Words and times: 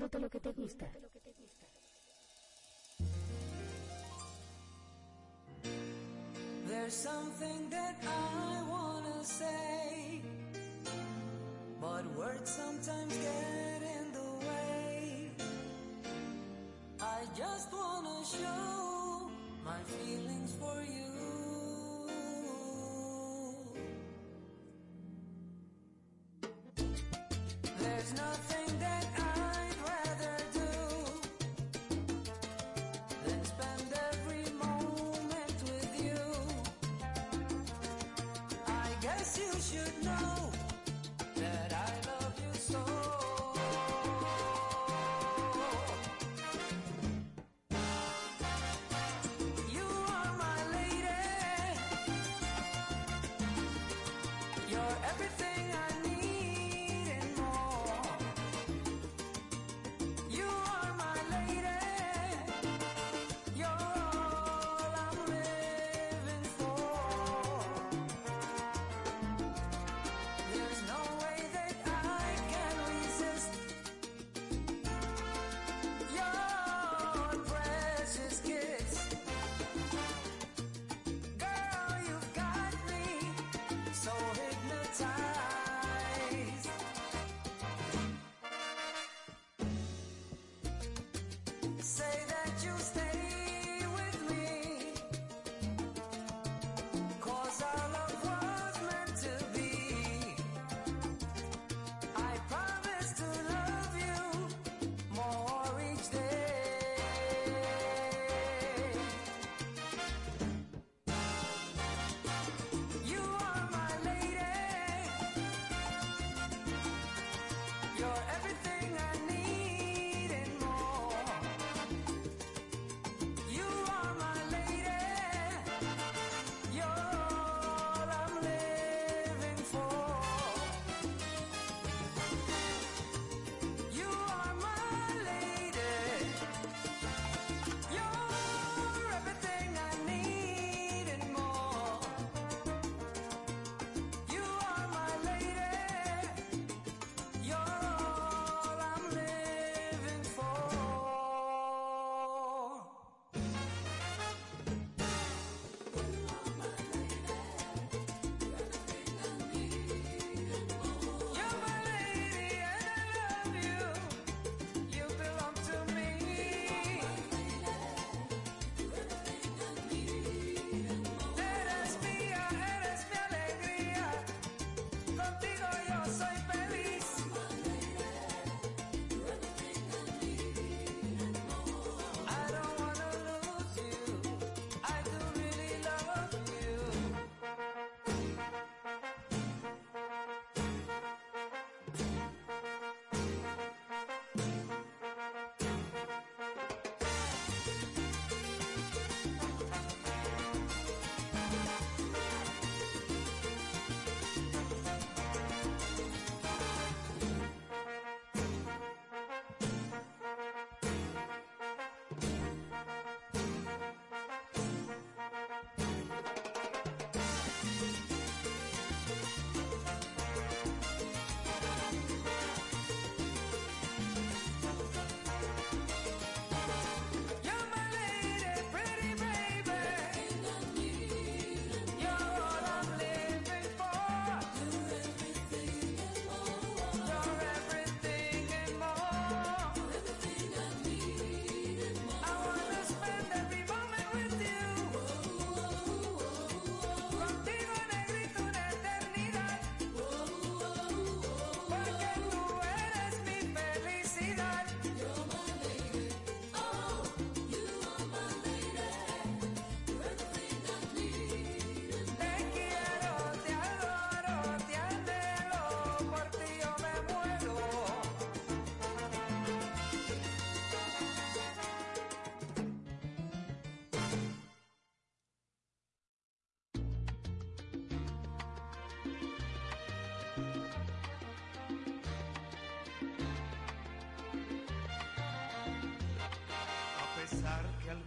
Tocándote 0.00 0.18
lo 0.18 0.30
que 0.30 0.40
te 0.40 0.52
gusta. 0.52 0.86
There's 6.66 6.94
something 6.94 7.68
that 7.68 7.96
I 8.02 8.62
wanna 8.66 9.22
say, 9.22 10.22
but 11.80 12.06
words 12.16 12.50
sometimes 12.50 13.14
get 13.18 13.82
in 13.82 14.12
the 14.12 14.46
way. 14.48 15.30
I 17.00 17.26
just 17.36 17.70
wanna 17.70 18.24
show 18.24 19.30
my 19.62 19.82
feelings. 19.84 20.39
should 39.70 39.99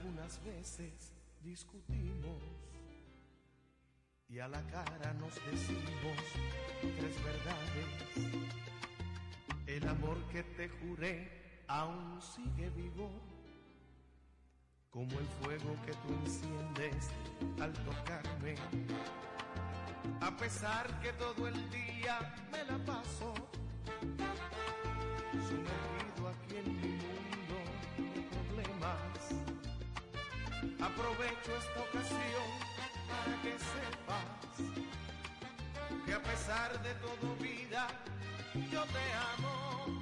algunas 0.04 0.44
veces 0.44 1.14
discutimos 1.42 2.42
y 4.28 4.40
a 4.40 4.50
la 4.50 4.62
cara 4.64 5.14
nos 5.14 5.34
decimos 5.50 6.18
tres 6.82 7.24
verdades. 7.24 8.44
El 9.66 9.88
amor 9.88 10.18
que 10.30 10.44
te 10.44 10.68
juré 10.68 11.64
aún 11.68 12.22
sigue 12.22 12.70
vivo, 12.72 13.10
como 14.90 15.18
el 15.20 15.26
fuego 15.42 15.74
que 15.86 15.94
tú 15.94 16.14
enciendes 16.26 17.10
al 17.62 17.72
tocarme. 17.86 18.56
A 20.20 20.36
pesar 20.36 21.00
que 21.00 21.14
todo 21.14 21.48
el 21.48 21.70
día 21.70 22.36
me 22.52 22.64
la 22.66 22.78
paso, 22.84 23.34
Aprovecho 30.96 31.52
esta 31.58 31.80
ocasión 31.82 32.50
para 33.10 33.34
que 33.42 33.54
sepas 33.74 34.58
que 36.06 36.14
a 36.14 36.22
pesar 36.22 36.70
de 36.84 36.94
todo 36.96 37.36
vida, 37.38 37.88
yo 38.72 38.84
te 38.84 39.14
amo 39.34 40.02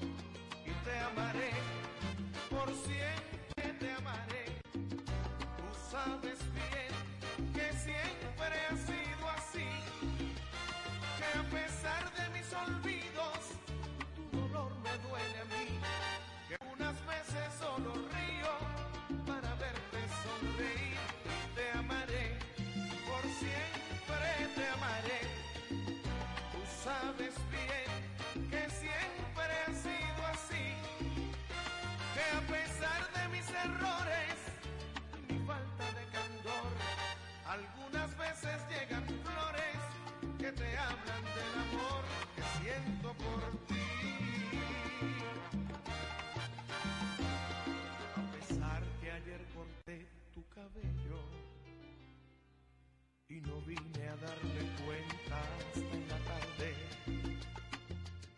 y 0.65 0.71
te 0.83 0.99
amaré, 0.99 1.51
por 2.49 2.67
siempre 2.75 3.73
te 3.79 3.91
amaré. 3.93 4.45
Tú 4.73 5.67
sabes 5.89 6.39
bien 6.53 6.93
que 7.53 7.71
siempre 7.71 8.55
ha 8.69 8.75
sido 8.75 9.29
así, 9.37 9.69
que 11.17 11.27
a 11.39 11.43
pesar 11.49 12.03
de 12.17 12.23
mis 12.37 12.53
olvidos, 12.53 13.39
tu 14.31 14.39
dolor 14.39 14.71
me 14.83 14.97
duele 15.07 15.39
a 15.39 15.45
mí, 15.45 15.50
sabes 26.91 27.35
bien 27.49 28.49
que 28.49 28.69
siempre 28.69 29.49
ha 29.65 29.71
sido 29.85 30.19
así, 30.35 30.67
que 32.13 32.23
a 32.37 32.41
pesar 32.53 33.01
de 33.17 33.23
mis 33.33 33.47
errores 33.49 34.35
y 35.17 35.33
mi 35.33 35.39
falta 35.45 35.85
de 35.97 36.05
candor, 36.17 36.71
algunas 37.45 38.09
veces 38.17 38.57
llegan 38.69 39.05
flores 39.25 39.79
que 40.37 40.51
te 40.51 40.77
hablan 40.77 41.23
del 41.37 41.53
amor 41.65 42.03
que 42.35 42.43
siento 42.59 43.13
por 43.23 43.39
ti. 43.51 43.60
Y 53.31 53.39
no 53.41 53.61
vine 53.61 54.09
a 54.09 54.15
darle 54.17 54.61
cuenta 54.85 55.39
hasta 55.39 55.97
la 56.09 56.19
tarde. 56.31 56.75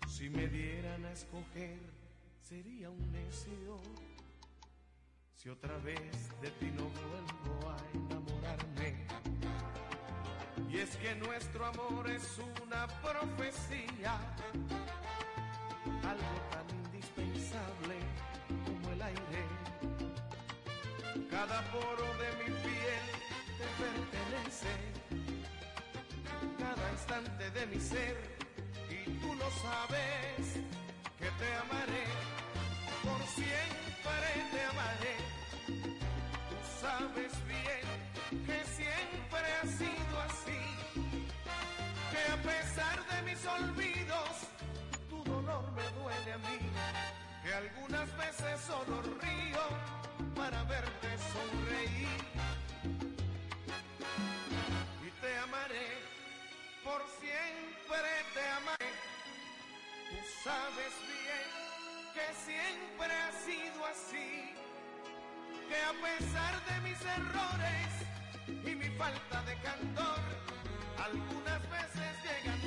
Si 0.07 0.30
me 0.30 0.48
dieran 0.48 1.04
a 1.06 1.12
escoger, 1.12 1.80
sería 2.42 2.92
un 2.92 3.12
necio. 3.12 3.81
Si 5.36 5.50
otra 5.50 5.75
vez 5.80 6.40
de 6.42 6.51
ti 6.51 6.72
no 6.78 6.84
vuelvo 6.84 7.69
a 7.72 7.78
enamorarme. 7.94 9.07
Y 10.69 10.78
es 10.78 10.95
que 10.98 11.16
nuestro 11.16 11.66
amor 11.66 12.10
es 12.10 12.40
una 12.63 12.88
profecía, 13.01 14.13
algo 16.04 16.36
tan 16.51 16.69
indispensable 16.86 17.95
como 18.66 18.90
el 18.92 19.01
aire. 19.01 19.44
Cada 21.31 21.62
poro 21.72 22.07
de 22.22 22.30
mi 22.40 22.50
piel 22.62 23.06
te 23.57 23.66
pertenece, 23.81 24.23
cada 26.60 26.92
instante 26.92 27.50
de 27.52 27.66
mi 27.68 27.80
ser, 27.80 28.16
y 28.90 29.10
tú 29.20 29.34
lo 29.36 29.50
sabes, 29.66 30.60
que 31.18 31.30
te 31.40 31.56
amaré, 31.64 32.06
por 33.04 33.22
siempre 33.28 34.30
te 34.52 34.64
amaré. 34.72 35.16
Tú 36.50 36.58
sabes 36.82 37.34
bien 37.48 37.86
que 38.46 38.64
siempre 38.78 39.46
ha 39.62 39.66
sido 39.66 40.22
así, 40.30 40.64
que 42.12 42.22
a 42.32 42.38
pesar 42.44 42.98
de 43.12 43.22
mis 43.24 43.46
olvidos, 43.46 44.34
tu 45.10 45.24
dolor 45.24 45.72
me 45.72 45.88
duele 46.00 46.34
a 46.34 46.38
mí, 46.38 46.60
que 47.44 47.54
algunas 47.54 48.18
veces 48.18 48.62
solo 48.68 49.02
río 49.02 49.64
para 50.36 50.64
verte 50.64 51.10
sonreír. 51.34 52.62
Por 56.94 57.01
siempre 57.19 58.10
te 58.34 58.44
amaré. 58.60 58.92
Tú 60.10 60.18
sabes 60.44 60.94
bien 61.13 61.48
que 62.13 62.25
siempre 62.45 63.12
ha 63.22 63.31
sido 63.48 63.80
así, 63.94 64.54
que 65.69 65.78
a 65.92 65.94
pesar 66.06 66.54
de 66.69 66.75
mis 66.88 67.01
errores 67.19 67.90
y 68.48 68.75
mi 68.75 68.90
falta 68.98 69.42
de 69.44 69.56
candor, 69.68 70.22
algunas 71.07 71.62
veces 71.78 72.10
llegan 72.25 72.62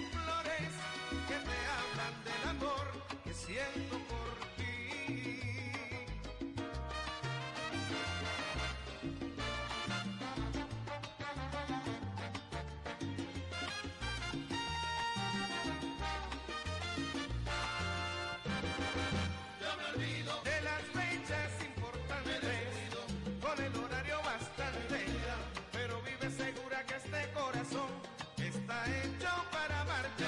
que 26.84 26.94
este 26.96 27.32
corazón 27.32 27.88
está 28.36 28.84
hecho 28.98 29.30
para 29.50 29.80
amarte. 29.80 30.24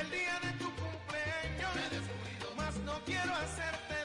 El 0.00 0.10
día 0.10 0.40
de 0.42 0.52
tu 0.52 0.70
cumpleaños, 0.76 1.74
más 2.56 2.76
no 2.78 2.98
quiero 3.04 3.34
hacerte 3.34 3.97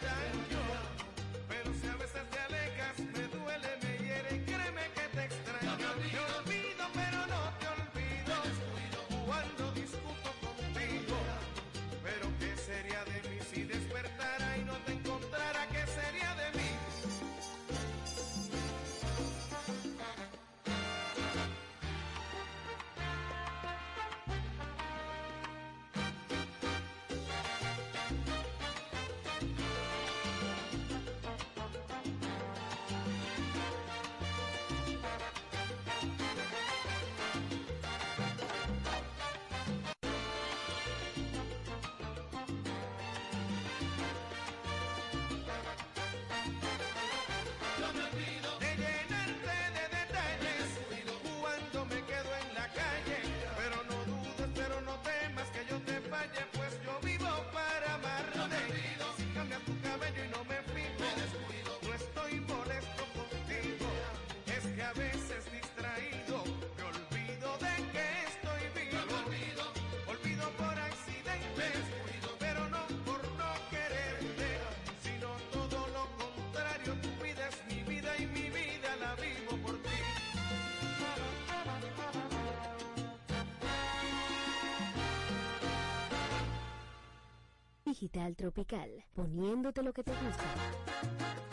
Tropical, 88.09 89.05
poniéndote 89.13 89.81
lo 89.81 89.93
que 89.93 90.03
te 90.03 90.11
gusta. 90.11 91.52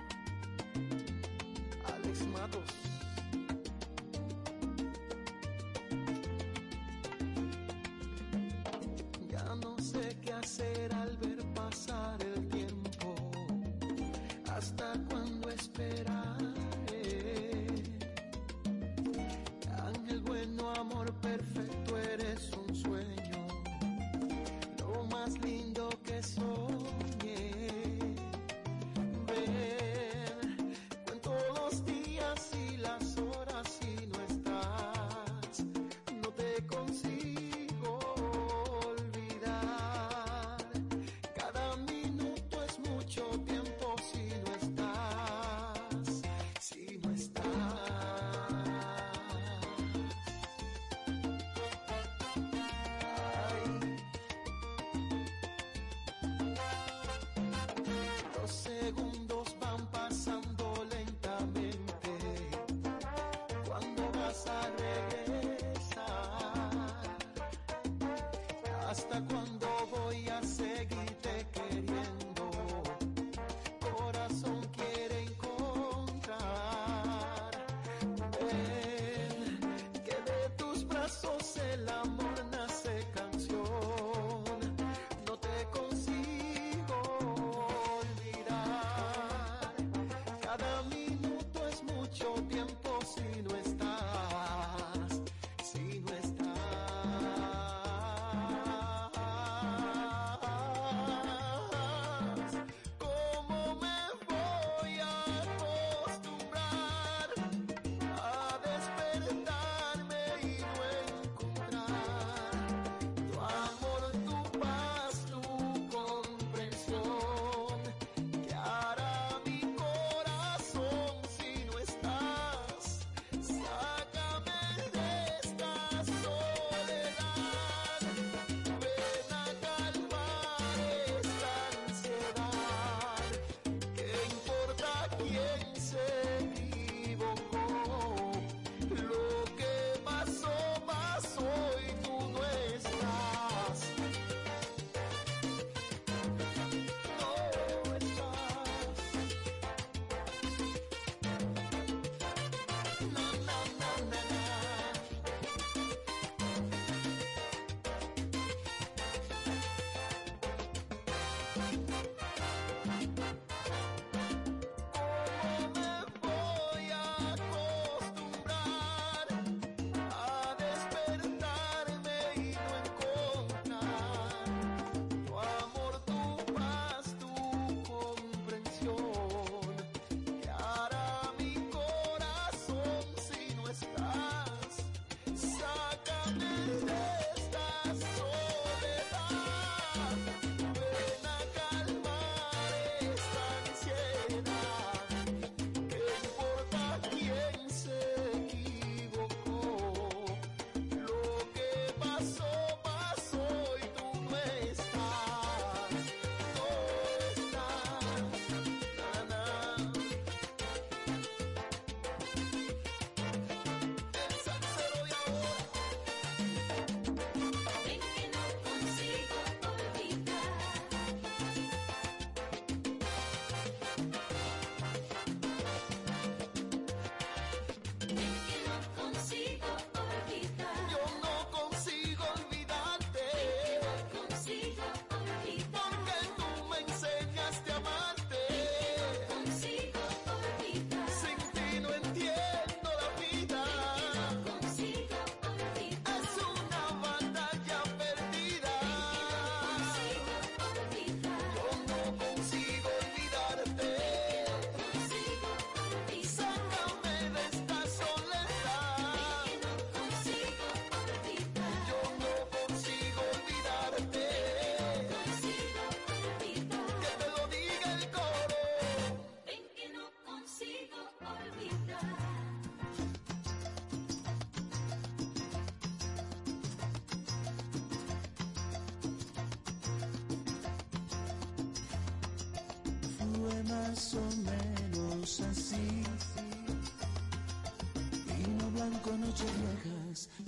Bye. 161.61 161.90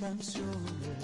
canciones. 0.04 1.03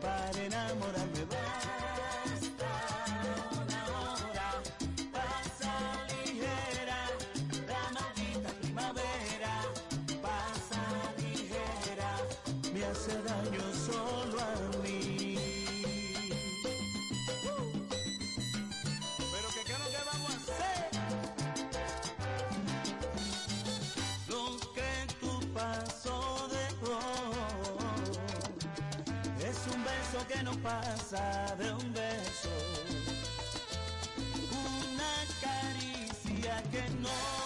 para 0.00 0.42
enamorarme 0.44 1.24
basta 1.34 2.72
una 3.52 3.80
hora? 4.00 4.48
Pasa 5.12 5.72
ligera 6.08 7.00
la 7.66 7.82
maldita 7.94 8.50
primavera, 8.60 9.54
pasa 10.22 10.82
ligera, 11.18 12.10
me 12.72 12.80
hace 12.84 13.14
daño. 13.22 13.39
no 30.42 30.52
pasa 30.62 31.54
de 31.58 31.72
un 31.72 31.92
beso, 31.92 32.48
una 34.96 35.14
caricia 35.40 36.62
que 36.70 36.88
no 37.00 37.39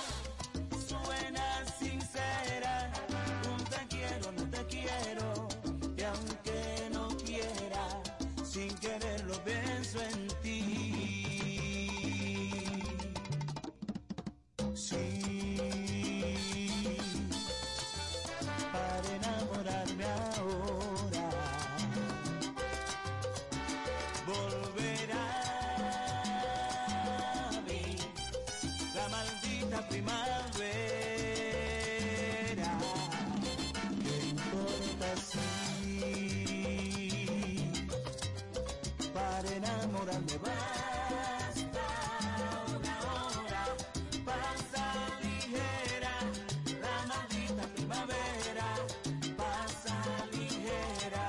Pasa 49.36 49.96
ligera 50.32 51.26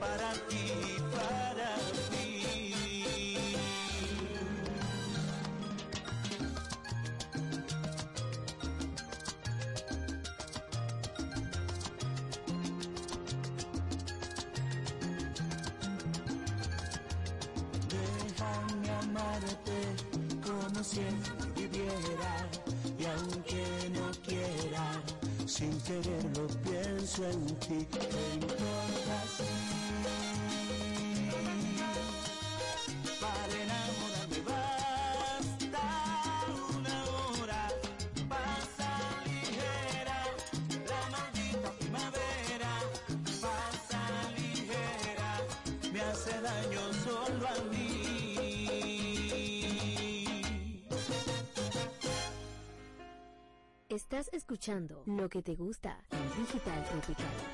para 0.00 0.32
ti, 0.48 0.66
para 1.14 1.70
ti. 2.10 2.22
Déjame 17.88 18.90
amarte 19.02 19.78
como 20.44 20.82
si 20.84 21.00
viviera 21.56 22.32
y 22.98 23.04
aunque 23.04 23.64
no 23.94 24.10
quiera, 24.26 24.84
sin 25.46 25.72
querer 25.82 26.21
ti 27.66 27.74
me 27.74 27.78
importas 28.34 29.30
Para 33.20 33.54
enamorarme 33.64 34.40
basta 34.50 35.84
una 36.76 36.96
hora 37.14 37.62
Pasa 38.28 38.90
ligera 39.26 40.20
la 40.90 41.02
maldita 41.14 41.68
primavera 41.78 42.72
Pasa 43.40 44.02
ligera 44.36 45.30
me 45.92 46.00
hace 46.00 46.34
daño 46.40 46.82
solo 47.04 47.46
a 47.46 47.56
mí 47.70 47.92
Estás 53.88 54.30
escuchando 54.32 55.02
lo 55.04 55.28
que 55.28 55.42
te 55.42 55.54
gusta 55.54 56.02
en 56.10 56.42
Digital 56.42 56.82
Tropical. 56.84 57.51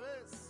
Vez. 0.00 0.49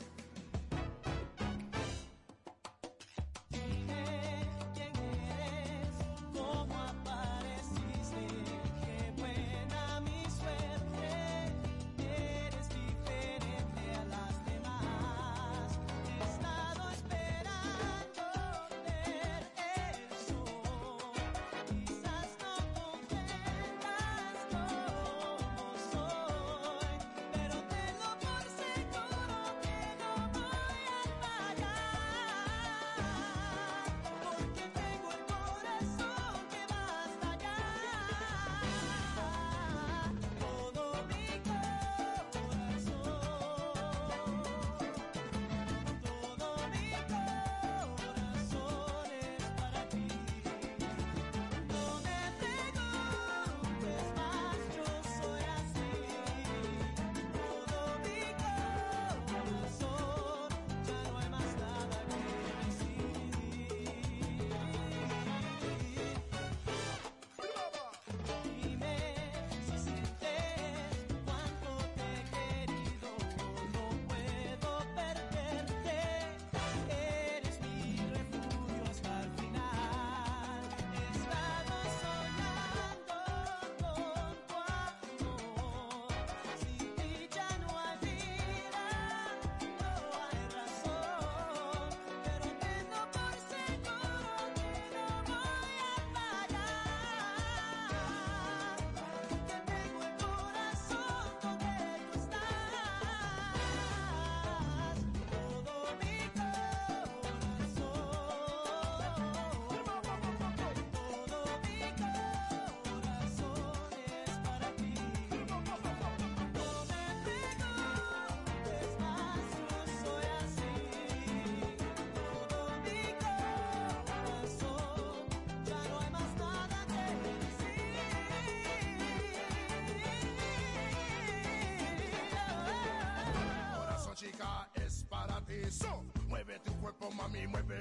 Mami, 137.31 137.47
muévelo 137.47 137.80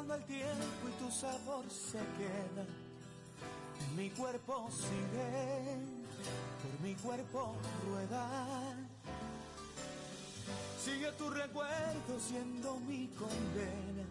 pasando 0.00 0.14
el 0.14 0.24
tiempo 0.24 0.88
y 0.88 1.04
tu 1.04 1.10
sabor 1.10 1.64
se 1.68 1.98
queda. 1.98 2.64
En 3.80 3.96
mi 3.96 4.10
cuerpo 4.10 4.68
sigue, 4.70 5.76
por 6.62 6.80
mi 6.86 6.94
cuerpo 6.94 7.54
rueda. 7.86 8.76
Sigue 10.82 11.12
tu 11.12 11.28
recuerdo 11.28 12.18
siendo 12.18 12.76
mi 12.80 13.08
condena. 13.08 14.06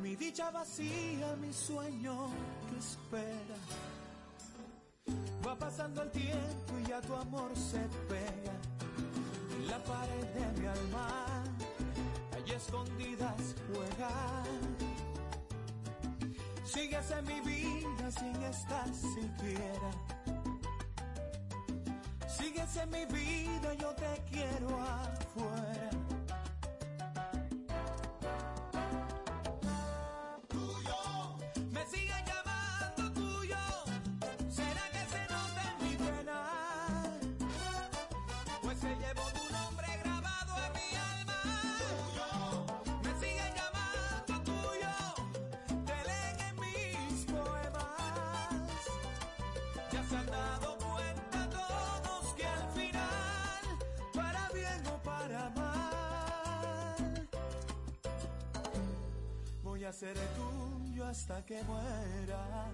Mi 0.00 0.14
dicha 0.14 0.50
vacía, 0.50 1.34
mi 1.40 1.52
sueño 1.52 2.28
que 2.70 2.78
espera. 2.78 3.58
Va 5.44 5.56
pasando 5.56 6.02
el 6.02 6.10
tiempo 6.10 6.78
y 6.80 6.88
ya 6.88 7.00
tu 7.00 7.14
amor 7.14 7.50
se 7.56 7.80
pega 8.08 8.54
en 9.56 9.68
la 9.68 9.78
pared 9.78 10.24
de 10.34 10.60
mi 10.60 10.66
alma. 10.66 11.23
Escondidas 12.66 13.54
juega. 13.68 14.10
Sigues 16.64 17.10
en 17.10 17.26
mi 17.26 17.40
vida 17.42 18.10
sin 18.10 18.42
estar 18.42 18.88
siquiera. 18.94 19.90
Sigues 22.26 22.76
en 22.76 22.90
mi 22.90 23.04
vida, 23.04 23.74
yo 23.74 23.90
te 23.94 24.22
quiero 24.30 24.80
afuera. 24.80 25.23
Voy 59.84 59.90
a 59.90 60.14
tuyo 60.34 61.06
hasta 61.06 61.44
que 61.44 61.62
muera. 61.64 62.70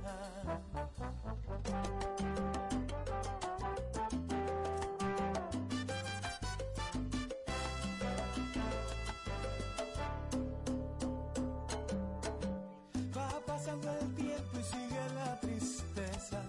Va 13.16 13.40
pasando 13.44 13.90
el 14.00 14.14
tiempo 14.14 14.58
y 14.58 14.62
sigue 14.62 15.14
la 15.16 15.40
tristeza 15.40 16.42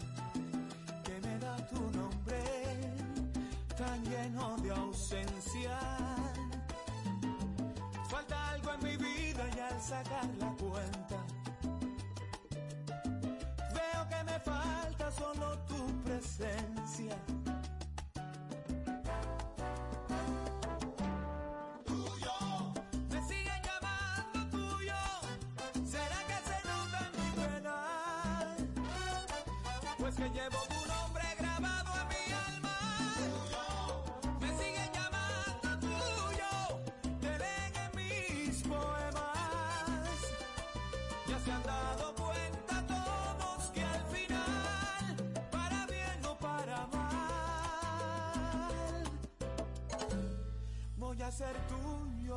que 1.03 1.27
me 1.27 1.39
da 1.39 1.57
tu 1.69 1.81
nombre, 1.97 2.43
tan 3.75 4.03
lleno 4.03 4.57
de 4.57 4.69
ausencia. 4.69 5.79
Falta 8.09 8.49
algo 8.51 8.73
en 8.73 8.83
mi 8.83 8.97
vida 8.97 9.10
sacar 9.79 10.25
la 10.39 10.49
cuenta, 10.57 11.17
veo 13.73 14.09
que 14.09 14.23
me 14.23 14.39
falta 14.39 15.11
solo 15.11 15.57
tu 15.67 16.03
presencia. 16.03 17.15
Me 23.09 23.21
siguen 23.27 23.61
llamando 23.63 24.39
tuyo. 24.49 24.93
¿Será 25.85 26.19
que 26.27 26.37
se 26.47 26.57
nota 26.67 27.11
mi 27.17 27.29
pena? 27.41 27.75
Pues 29.97 30.15
que 30.15 30.29
llevo 30.29 30.80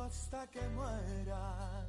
hasta 0.05 0.45
que 0.47 0.61
muera. 0.69 1.85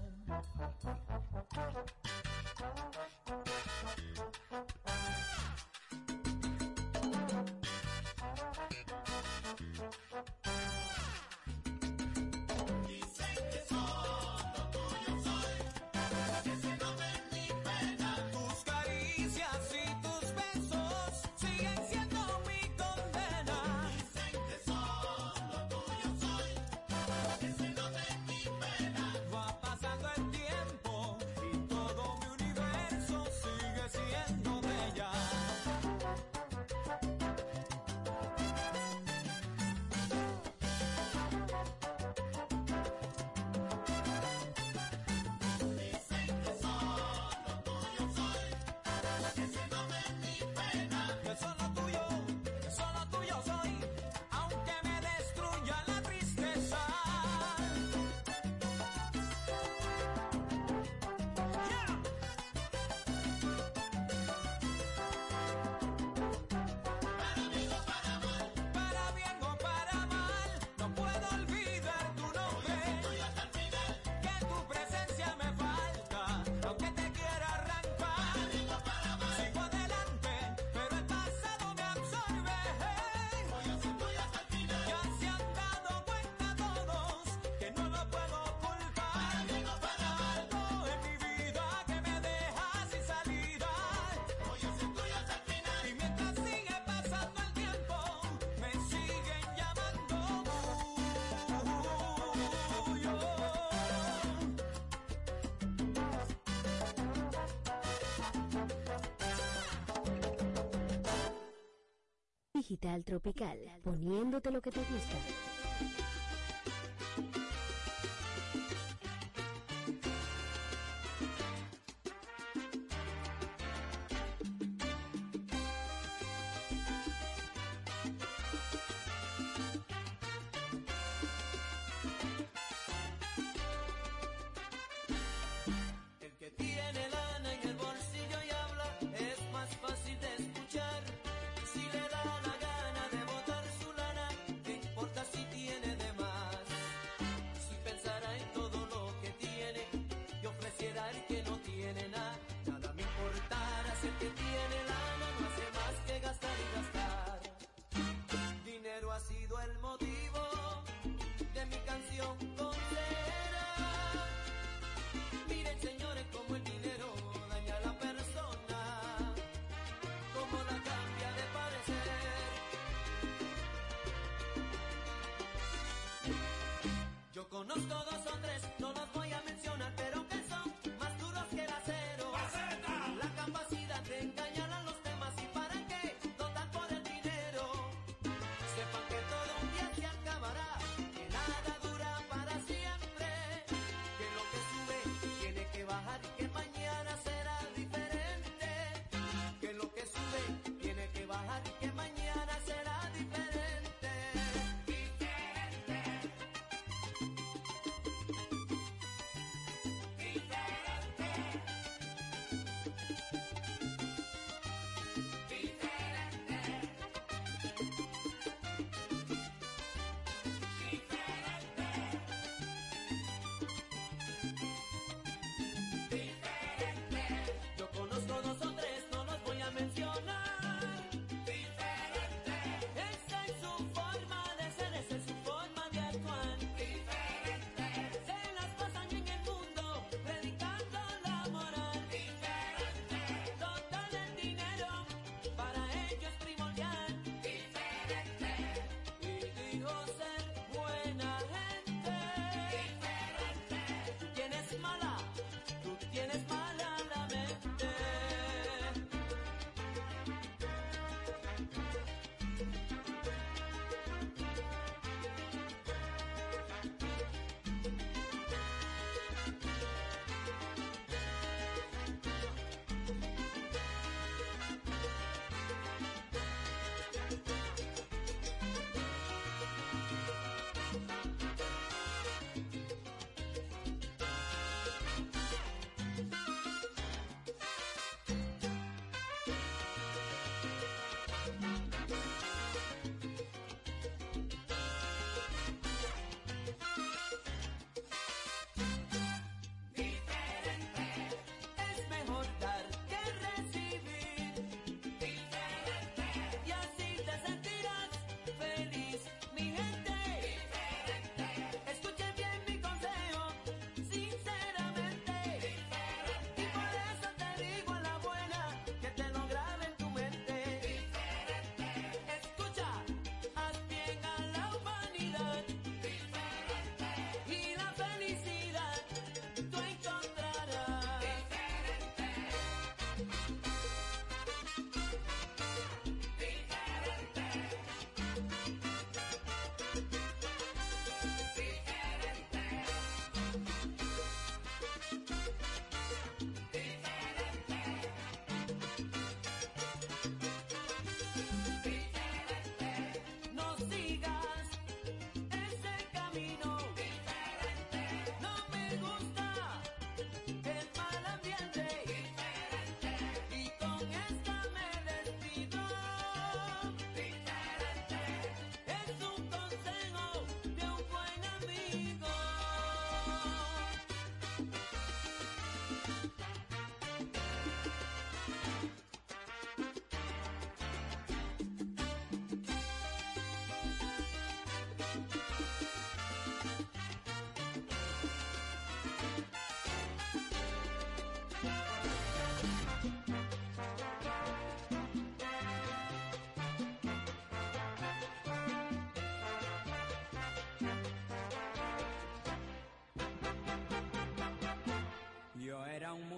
Digital 112.56 113.04
Tropical, 113.04 113.58
poniéndote 113.84 114.50
lo 114.50 114.62
que 114.62 114.70
te 114.70 114.80
gusta. 114.80 116.05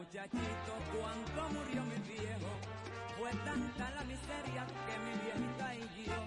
Muchachito 0.08 0.72
cuando 0.96 1.40
murió 1.52 1.82
mi 1.84 2.00
viejo. 2.08 2.50
Fue 3.18 3.30
tanta 3.44 3.90
la 3.90 4.04
miseria 4.04 4.64
que 4.86 4.94
mi 5.04 5.12
viejita 5.20 5.74
y 5.74 6.04
yo 6.08 6.20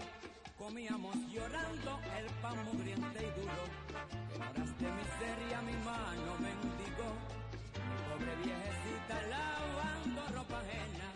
comíamos 0.57 1.15
llorando 1.34 1.99
el 2.17 2.25
pan 2.41 2.63
mugriente 2.65 3.19
y 3.25 3.39
duro. 3.39 3.63
En 4.36 4.41
horas 4.41 4.71
de 4.77 4.89
miseria 5.01 5.61
mi 5.65 5.73
mano 5.82 6.32
mendigó. 6.38 7.09
Mi 7.89 7.97
pobre 8.05 8.36
viejecita 8.45 9.15
lavando 9.34 10.21
ropa 10.29 10.59
ajena, 10.61 11.07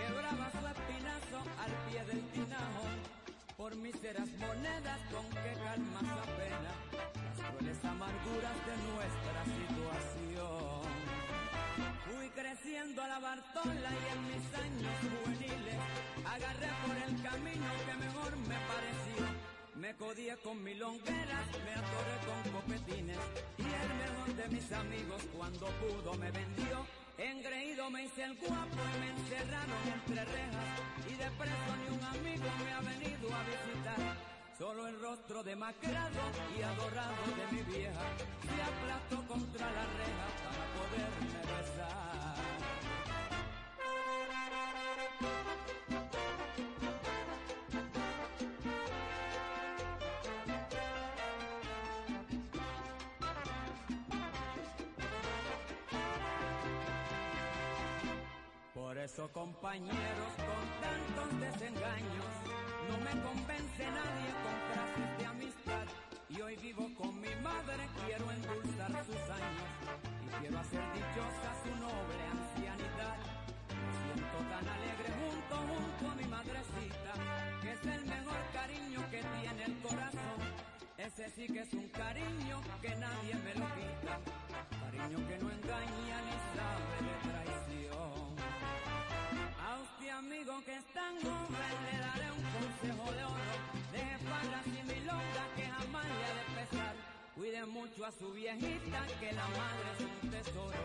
quebraba 0.00 0.50
su 0.50 0.64
espinazo 0.64 1.38
al 1.60 1.72
pie 1.84 2.04
del 2.08 2.22
tinajo. 2.32 2.84
Por 3.58 3.76
míseras 3.76 4.28
monedas 4.40 5.00
con 5.12 5.28
que 5.28 5.52
calma 5.60 6.00
su 6.00 6.24
pena, 6.40 6.72
las 7.36 7.50
crueles 7.50 7.84
amarguras 7.84 8.56
de 8.64 8.76
nuestra 8.88 9.44
situación. 9.44 9.73
A 12.74 13.06
la 13.06 13.20
Bartola 13.20 13.90
y 13.90 14.06
en 14.12 14.20
mis 14.26 14.46
años 14.58 14.94
juveniles 14.98 15.78
agarré 16.26 16.68
por 16.84 16.96
el 17.06 17.22
camino 17.22 17.66
que 17.86 17.94
mejor 17.94 18.36
me 18.36 18.58
pareció. 18.66 19.24
Me 19.76 19.94
codié 19.94 20.36
con 20.38 20.60
milongueras, 20.60 21.46
me 21.64 21.72
atoré 21.72 22.16
con 22.26 22.52
copetines 22.52 23.18
y 23.58 23.62
el 23.62 23.90
mejor 23.94 24.34
de 24.34 24.48
mis 24.48 24.72
amigos 24.72 25.22
cuando 25.36 25.66
pudo 25.78 26.14
me 26.14 26.32
vendió. 26.32 26.84
Engreído 27.16 27.90
me 27.90 28.04
hice 28.06 28.24
el 28.24 28.34
guapo 28.38 28.80
y 28.90 28.98
me 28.98 29.10
encerraron 29.10 29.82
entre 29.94 30.24
rejas 30.24 30.70
y 31.08 31.14
de 31.14 31.30
preso 31.30 31.72
ni 31.78 31.96
un 31.96 32.04
amigo 32.04 32.50
me 32.64 32.72
ha 32.72 32.80
venido 32.80 33.28
a 33.32 33.42
visitar. 33.44 34.16
Solo 34.58 34.88
el 34.88 35.00
rostro 35.00 35.44
demacrado 35.44 36.22
y 36.58 36.62
adorado 36.62 37.22
de 37.38 37.56
mi 37.56 37.62
vieja 37.62 38.06
se 38.42 38.62
aplastó 38.62 39.28
contra 39.28 39.70
la 39.70 39.84
reja 39.84 40.26
para 40.42 40.64
poderme 40.74 41.38
besar. 41.54 42.13
Por 58.74 58.98
eso, 58.98 59.28
compañeros, 59.32 60.32
con 60.36 60.64
tantos 60.80 61.40
desengaños, 61.40 62.32
no 62.88 62.96
me 62.98 63.10
convence 63.22 63.84
nadie 63.86 64.30
con 64.44 64.56
frases 64.70 65.18
de 65.18 65.26
amistad. 65.26 65.86
Y 66.28 66.40
hoy 66.40 66.56
vivo 66.56 66.88
con 66.96 67.20
mi 67.20 67.34
madre, 67.42 67.88
quiero 68.06 68.30
endulzar 68.30 69.04
sus 69.04 69.24
años 69.30 69.70
y 70.22 70.28
quiero 70.40 70.58
hacer 70.58 70.82
dichosa 70.92 71.50
su 71.62 71.70
noble 71.74 72.22
ancianidad. 72.34 73.18
Me 73.68 73.90
siento 73.98 74.38
tan 74.50 74.68
alegre 74.68 74.93
junto, 75.56 76.10
a 76.10 76.14
mi 76.14 76.24
madrecita, 76.24 77.12
que 77.62 77.72
es 77.72 77.82
el 77.96 78.06
mejor 78.06 78.40
cariño 78.52 79.00
que 79.10 79.20
tiene 79.22 79.64
el 79.64 79.76
corazón. 79.78 80.40
Ese 80.96 81.28
sí 81.30 81.46
que 81.46 81.60
es 81.60 81.72
un 81.74 81.88
cariño 81.88 82.62
que 82.80 82.94
nadie 82.96 83.34
me 83.44 83.54
lo 83.54 83.66
quita, 83.76 84.14
cariño 84.80 85.28
que 85.28 85.38
no 85.38 85.50
engaña 85.50 86.16
ni 86.26 86.36
sabe 86.54 86.96
de 87.06 87.14
traición. 87.28 88.34
A 89.68 89.80
usted 89.82 90.10
amigo 90.10 90.62
que 90.64 90.76
es 90.76 90.86
tan 90.94 91.14
joven 91.20 91.76
le 91.86 91.98
daré 91.98 92.28
un 92.30 92.44
consejo 92.56 93.12
de 93.12 93.24
oro, 93.24 93.54
deje 93.92 94.18
farras 94.18 94.66
y 94.66 94.82
milonga 94.92 95.44
que 95.56 95.66
jamás 95.66 96.06
le 96.06 96.24
ha 96.24 96.34
de 96.40 96.46
pesar. 96.56 96.94
Cuide 97.34 97.66
mucho 97.66 98.04
a 98.06 98.12
su 98.12 98.32
viejita 98.32 99.00
que 99.18 99.32
la 99.32 99.48
madre 99.48 99.86
es 99.98 100.00
un 100.22 100.30
tesoro, 100.30 100.84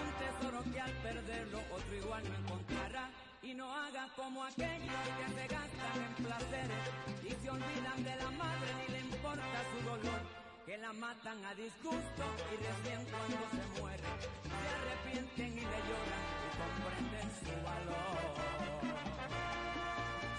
un 0.00 0.10
tesoro 0.22 0.72
que 0.72 0.80
al 0.80 0.92
perderlo 0.92 1.58
otro 1.70 1.94
igual 1.94 2.22
no 2.24 2.34
encontrará. 2.38 3.21
Y 3.42 3.54
no 3.54 3.74
haga 3.74 4.08
como 4.16 4.44
aquellos 4.44 5.02
que 5.18 5.26
se 5.34 5.46
gastan 5.48 5.96
en 6.06 6.24
placeres 6.24 6.88
y 7.24 7.30
se 7.42 7.50
olvidan 7.50 8.04
de 8.04 8.16
la 8.16 8.30
madre 8.30 8.68
ni 8.78 8.86
le 8.94 9.00
importa 9.00 9.64
su 9.70 9.84
dolor 9.84 10.22
que 10.64 10.78
la 10.78 10.92
matan 10.92 11.44
a 11.44 11.54
disgusto 11.54 12.24
y 12.52 12.56
recién 12.56 13.04
cuando 13.10 13.36
se 13.50 13.80
muere 13.80 14.10
se 14.46 14.68
arrepienten 14.76 15.52
y 15.52 15.60
le 15.60 15.80
lloran 15.88 16.24
y 16.46 16.48
comprenden 16.60 17.28
su 17.40 17.52
valor. 17.66 18.22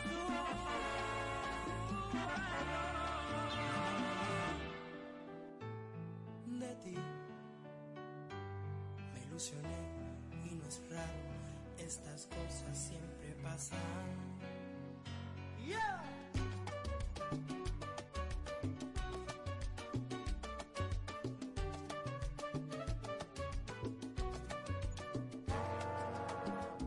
Su 0.03 0.19
valor. 0.33 0.63
de 6.59 6.75
ti. 6.83 6.97
Me 9.13 9.19
ilusioné 9.23 9.79
y 10.45 10.55
no 10.55 10.65
es 10.67 10.81
raro, 10.89 11.32
estas 11.85 12.27
cosas 12.27 12.77
siempre 12.77 13.35
pasan. 13.43 13.77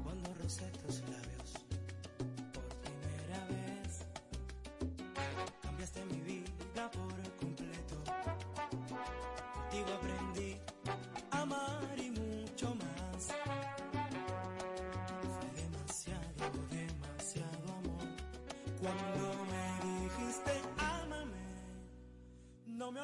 Cuando 0.03 0.35
rosé 0.43 0.71
tus 0.85 1.01
labios 1.01 1.53
por 2.53 2.65
primera 2.81 3.47
vez, 3.49 4.07
cambiaste 5.63 6.05
mi 6.07 6.21
vida 6.21 6.91
por 6.91 7.37
completo. 7.37 8.03
Contigo 9.55 9.93
aprendí 9.99 10.57
a 11.31 11.43
amar 11.43 11.99
y 11.99 12.16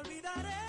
olvidaré 0.05 0.62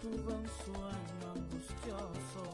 sueño 0.00 1.26
angustioso 1.34 2.44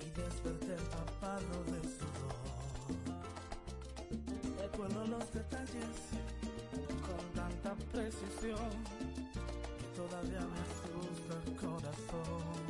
y 0.00 0.10
desperté 0.10 0.74
empapado 0.74 1.64
de 1.64 1.80
sudor. 1.96 2.36
Recuerdo 4.60 5.06
los 5.06 5.32
detalles 5.32 5.96
con 7.06 7.24
tanta 7.34 7.74
precisión 7.90 8.70
que 9.78 9.86
todavía 9.96 10.40
me 10.40 10.60
asusta 10.68 11.34
el 11.46 11.52
corazón. 11.56 12.60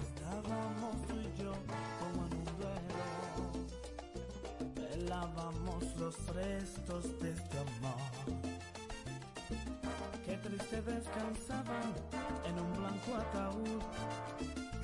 Estábamos 0.00 0.94
tú 1.08 1.14
y 1.16 1.42
yo 1.42 1.52
como 1.98 2.26
en 2.26 2.32
un 2.34 2.44
duelo, 2.60 3.04
velábamos 4.76 5.82
los 5.98 6.16
restos 6.28 7.04
de 7.20 7.27
Triste 10.58 10.82
descansaban 10.82 11.94
en 12.44 12.58
un 12.58 12.72
blanco 12.72 13.14
ataúd, 13.14 13.80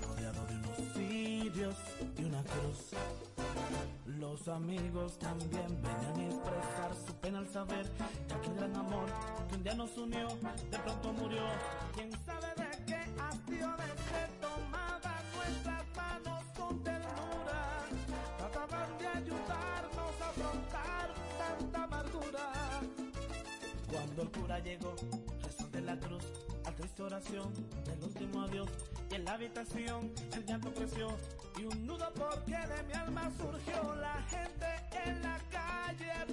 rodeado 0.07 0.47
de 0.47 0.55
unos 0.55 0.77
cirios 0.95 1.77
y 2.17 2.25
una 2.25 2.43
cruz. 2.45 2.91
Los 4.07 4.47
amigos 4.47 5.19
también 5.19 5.67
venían 5.83 6.21
a 6.21 6.35
expresar 6.35 6.95
su 7.07 7.15
pena 7.17 7.39
al 7.41 7.49
saber 7.49 7.91
que 8.29 8.35
aquel 8.35 8.55
gran 8.55 8.77
amor 8.77 9.07
que 9.49 9.55
un 9.57 9.63
día 9.65 9.75
nos 9.75 9.97
unió, 9.99 10.29
de 10.71 10.79
pronto 10.79 11.13
murió. 11.13 11.43
¿Quién 11.95 12.13
sabe 12.25 12.47
de 12.57 12.85
qué 12.87 13.01
hastío 13.21 13.69
de 13.77 13.89
se 14.11 14.29
tomaban 14.41 15.25
nuestras 15.35 15.85
manos 15.97 16.45
con 16.57 16.85
ternura? 16.85 17.85
Trataban 18.39 18.99
de 18.99 19.07
ayudarnos 19.09 20.21
a 20.21 20.29
afrontar 20.29 21.15
tanta 21.39 21.83
amargura. 21.83 22.81
Cuando 23.91 24.23
el 24.23 24.31
cura 24.31 24.59
llegó, 24.61 24.95
la 25.95 26.01
cruz, 26.01 26.25
a 26.65 26.73
triste 26.73 27.03
oración 27.03 27.53
del 27.85 28.03
último 28.03 28.43
adiós. 28.43 28.69
Y 29.11 29.15
en 29.15 29.25
la 29.25 29.35
habitación 29.35 30.13
el 30.33 30.45
llanto 30.45 30.73
creció 30.73 31.09
y 31.57 31.65
un 31.65 31.87
nudo 31.87 32.11
porque 32.15 32.57
de 32.57 32.83
mi 32.89 32.93
alma 32.95 33.31
surgió. 33.39 33.95
La 33.97 34.23
gente 34.23 34.67
en 35.07 35.23
la 35.23 35.39
calle 35.51 36.24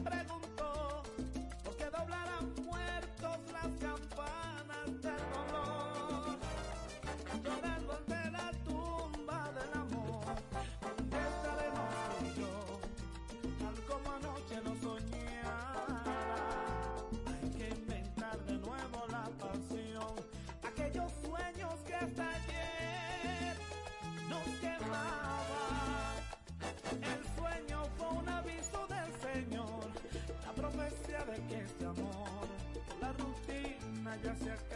ya 34.23 34.35
se 34.35 34.70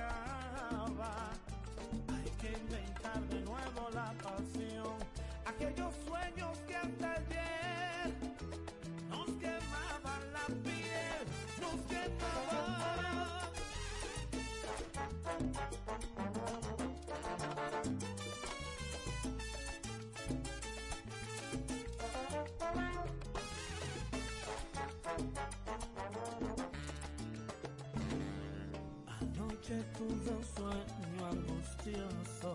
Anoche 29.67 29.83
tuve 29.97 30.29
un 30.29 30.43
sueño 30.55 31.25
angustioso 31.25 32.53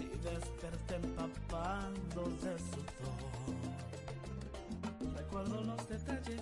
y 0.00 0.06
desperté 0.24 0.94
empapando 0.94 2.22
de 2.42 2.58
sudor. 2.58 3.18
Recuerdo 5.14 5.62
los 5.64 5.88
detalles 5.88 6.40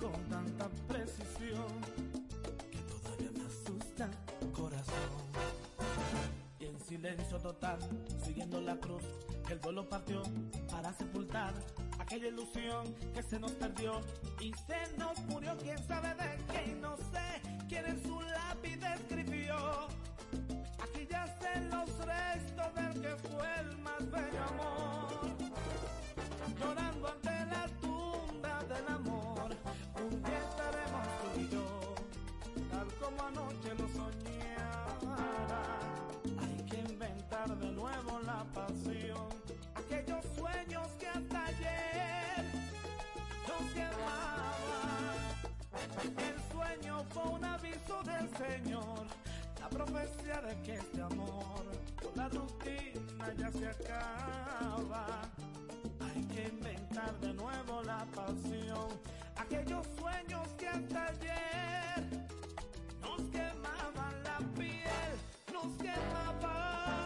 con 0.00 0.12
tanta 0.28 0.68
precisión 0.86 1.66
que 2.70 2.78
todavía 2.78 3.30
me 3.32 3.44
asusta 3.44 4.10
el 4.40 4.52
corazón. 4.52 5.10
Y 6.60 6.66
en 6.66 6.80
silencio 6.80 7.38
total, 7.38 7.78
siguiendo 8.24 8.60
la 8.60 8.76
cruz, 8.76 9.02
el 9.50 9.60
duelo 9.60 9.88
partió 9.88 10.22
para 10.70 10.92
sepultar 10.92 11.54
aquella 11.98 12.28
ilusión 12.28 12.94
que 13.14 13.22
se 13.22 13.40
nos 13.40 13.52
perdió 13.52 14.00
y 14.40 14.52
se 14.52 14.96
nos 14.96 15.18
murió. 15.26 15.56
Quién 15.58 15.82
sabe 15.88 16.14
de 16.14 16.38
qué 16.52 16.70
y 16.70 16.74
no 17.66 17.68
quién 17.68 17.86
en 17.86 18.02
su 18.02 18.20
lápiz 18.20 18.78
escribió. 18.82 19.88
Aquí 20.82 21.06
yacen 21.10 21.70
los 21.70 21.88
restos 22.06 22.74
del 22.74 23.00
que 23.00 23.16
fue 23.28 23.60
el 23.60 23.78
más 23.78 24.10
bello 24.10 24.44
amor 24.48 25.06
llorando 26.60 27.08
ante 27.08 27.46
la 27.46 27.68
tumba 27.80 28.64
del 28.64 28.88
amor. 28.88 29.56
Un 30.00 30.22
día 30.22 30.38
estaremos 30.38 31.06
tú 31.20 31.40
y 31.40 31.48
yo, 31.48 31.94
tal 32.70 32.86
como 33.00 33.22
anoche 33.22 33.74
lo 33.78 33.88
soñara. 33.88 35.62
Hay 36.38 36.64
que 36.66 36.78
inventar 36.92 37.56
de 37.58 37.70
nuevo 37.72 38.20
la 38.20 38.44
pasión, 38.54 39.28
aquellos 39.74 40.24
sueños 40.36 40.88
que 40.98 41.08
hasta 41.08 41.46
ayer 41.46 42.44
nos 43.48 43.72
quemaban. 43.72 44.36
El 46.16 46.45
sueño 46.66 47.04
fue 47.10 47.22
un 47.24 47.44
aviso 47.44 48.02
del 48.02 48.28
Señor, 48.36 49.06
la 49.60 49.68
profecía 49.68 50.40
de 50.42 50.62
que 50.62 50.74
este 50.74 51.02
amor, 51.02 51.64
con 52.02 52.12
la 52.16 52.28
rutina 52.28 53.34
ya 53.36 53.50
se 53.52 53.68
acaba. 53.68 55.22
Hay 56.00 56.24
que 56.24 56.48
inventar 56.48 57.18
de 57.20 57.34
nuevo 57.34 57.82
la 57.82 58.04
pasión, 58.14 58.88
aquellos 59.36 59.86
sueños 59.98 60.48
que 60.58 60.68
hasta 60.68 61.06
ayer 61.06 62.26
nos 63.00 63.20
quemaban 63.30 64.22
la 64.24 64.38
piel, 64.56 65.52
nos 65.52 65.72
quemaban. 65.76 67.05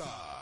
Salsa. 0.00 0.39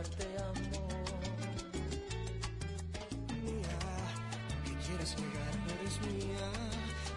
darte 0.00 0.24
amor. 0.38 1.20
Mía, 3.42 3.78
aunque 4.54 4.72
quieras 4.86 5.16
negarme, 5.20 5.68
eres 5.80 5.96
mía. 6.08 6.48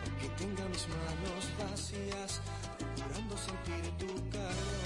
Aunque 0.03 0.27
tenga 0.37 0.63
mis 0.69 0.85
manos 0.89 1.43
vacías, 1.59 2.41
procurando 2.77 3.37
sentir 3.37 3.83
tu 3.99 4.29
calor. 4.31 4.82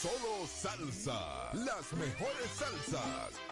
Solo 0.00 0.46
salsa. 0.46 1.50
Las 1.52 1.92
mejores 1.92 2.50
salsas. 2.56 3.49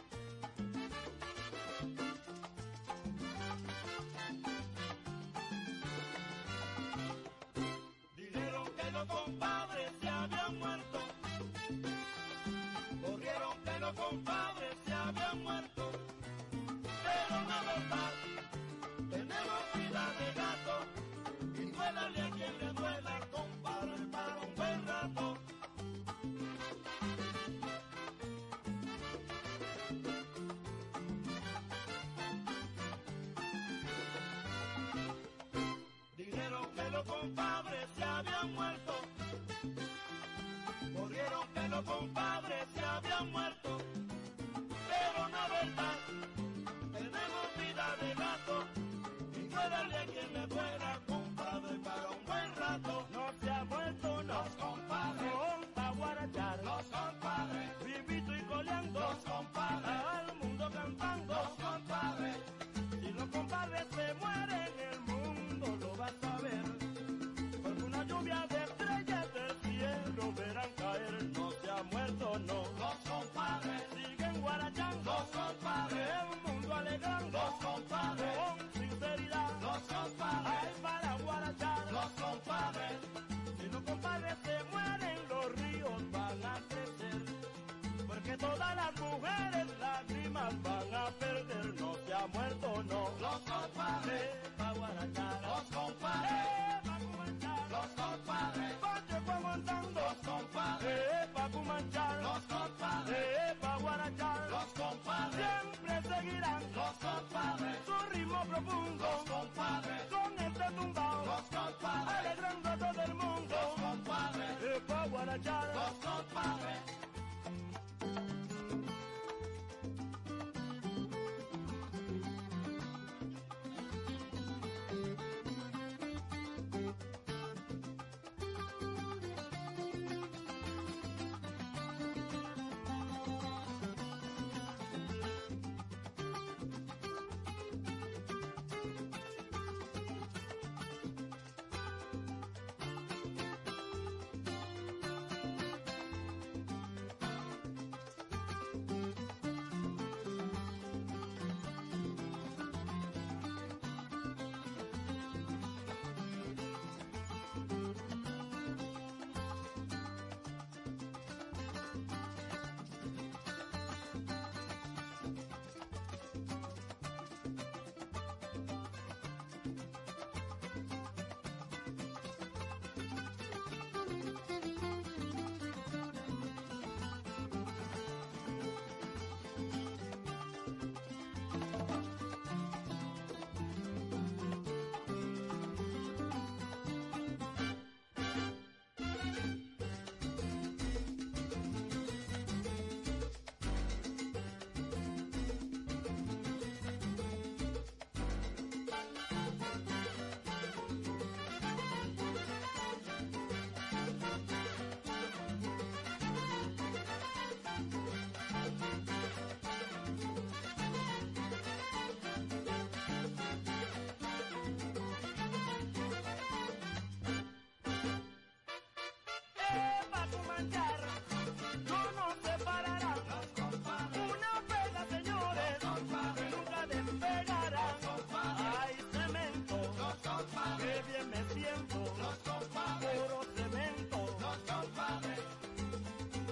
Los 232.19 232.37
compadres. 232.49 233.21
Puro 233.21 233.41
cemento. 233.57 234.19
Los 234.41 234.59
compadres. 234.71 235.41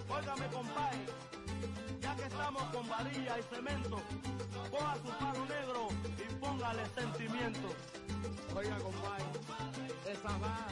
Óigame, 0.09 0.47
compadre. 0.49 1.07
Ya 2.01 2.17
que 2.17 2.25
estamos 2.25 2.63
con 2.75 2.89
varilla 2.89 3.39
y 3.39 3.43
cemento, 3.55 4.01
coja 4.71 4.95
su 4.97 5.11
palo 5.19 5.47
negro 5.47 5.89
y 6.19 6.35
póngale 6.35 6.87
sentimiento. 6.95 7.69
Oiga, 8.55 8.77
compadre. 8.79 9.25
Esa 10.07 10.39
va. 10.39 10.69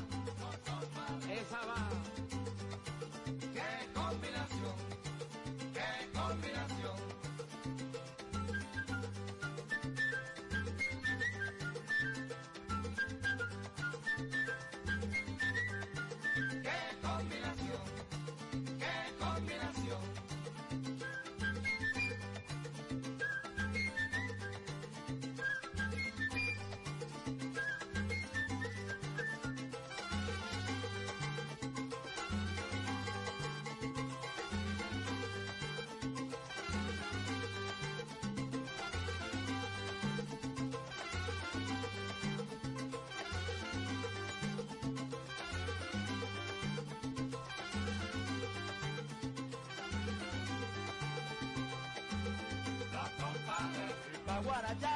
Esa 1.30 1.60
va. 1.66 1.88
¡Qué 3.54 3.92
combinación! 3.92 4.76
¡Qué 5.74 6.18
combinación! 6.18 6.63
Guarajá. 54.44 54.93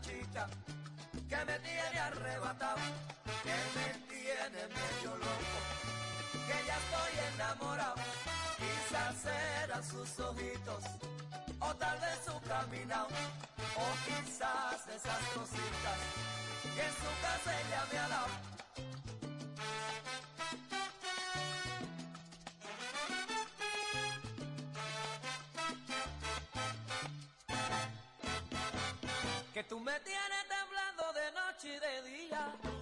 chica 0.00 0.46
que 1.28 1.36
me 1.44 1.58
tiene 1.60 1.98
arrebatado, 1.98 2.80
que 3.42 3.56
me 3.74 3.88
tiene 4.08 4.60
medio 4.68 5.16
loco, 5.16 5.58
que 6.46 6.66
ya 6.66 6.76
estoy 6.82 7.12
enamorado. 7.34 7.94
Quizás 8.56 9.14
será 9.22 9.82
sus 9.82 10.18
ojitos, 10.20 10.84
o 11.60 11.74
tal 11.74 11.98
vez 12.00 12.18
su 12.24 12.40
caminado, 12.48 13.08
o 13.76 13.86
quizás 14.06 14.88
esas 14.88 15.22
cositas 15.34 15.98
que 16.74 16.82
en 16.82 16.94
su 16.94 17.10
casa 17.22 17.60
ella 17.60 17.84
me 17.92 17.98
ha 17.98 18.08
dado. 18.08 18.53
tú 29.68 29.80
me 29.80 29.98
tienes 30.00 30.48
temblando 30.48 31.12
de 31.12 31.32
noche 31.32 31.76
y 31.76 31.80
de 31.80 32.02
día. 32.10 32.73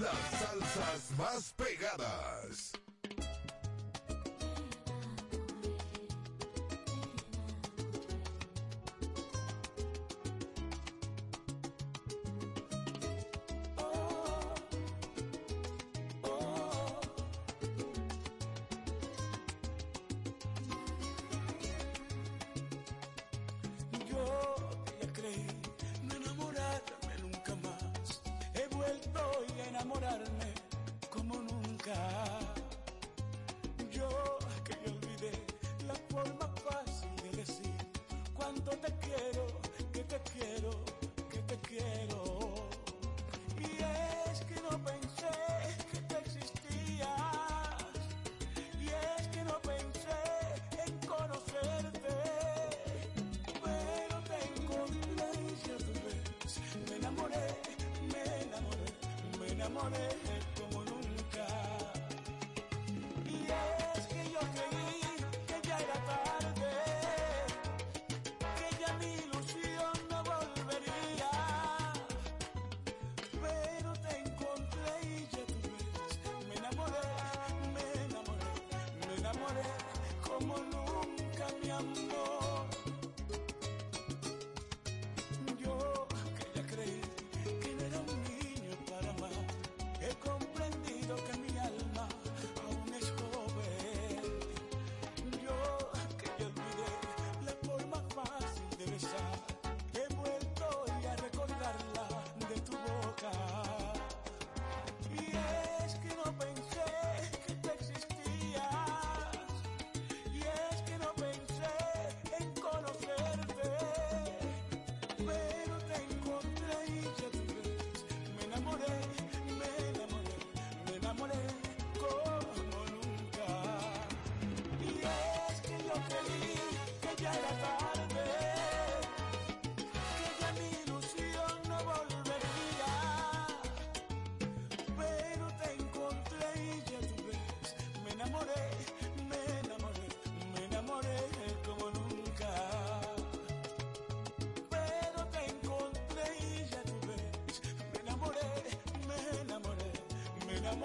las 0.00 0.40
salsas 0.40 1.10
más 1.18 1.52
pegadas. 1.56 2.75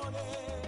morena. 0.01 0.60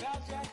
Gracias, 0.00 0.49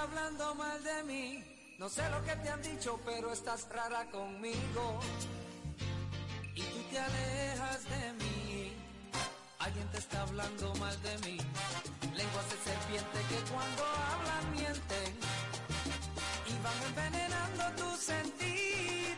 hablando 0.00 0.54
mal 0.54 0.82
de 0.82 1.02
mí. 1.04 1.44
No 1.78 1.88
sé 1.88 2.02
lo 2.10 2.22
que 2.24 2.34
te 2.36 2.48
han 2.48 2.62
dicho, 2.62 2.98
pero 3.04 3.32
estás 3.32 3.68
rara 3.68 4.04
conmigo. 4.10 5.00
Y 6.54 6.62
tú 6.62 6.78
te 6.90 6.98
alejas 6.98 7.82
de 7.84 8.12
mí. 8.20 8.72
Alguien 9.58 9.88
te 9.90 9.98
está 9.98 10.22
hablando 10.22 10.74
mal 10.76 10.96
de 11.02 11.18
mí. 11.18 11.38
Lenguas 12.14 12.46
de 12.50 12.58
serpiente 12.70 13.18
que 13.30 13.40
cuando 13.52 13.82
hablan 14.10 14.44
mienten. 14.52 15.12
Y 16.50 16.54
van 16.64 16.80
envenenando 16.88 17.62
tu 17.80 17.96
sentir. 17.96 19.16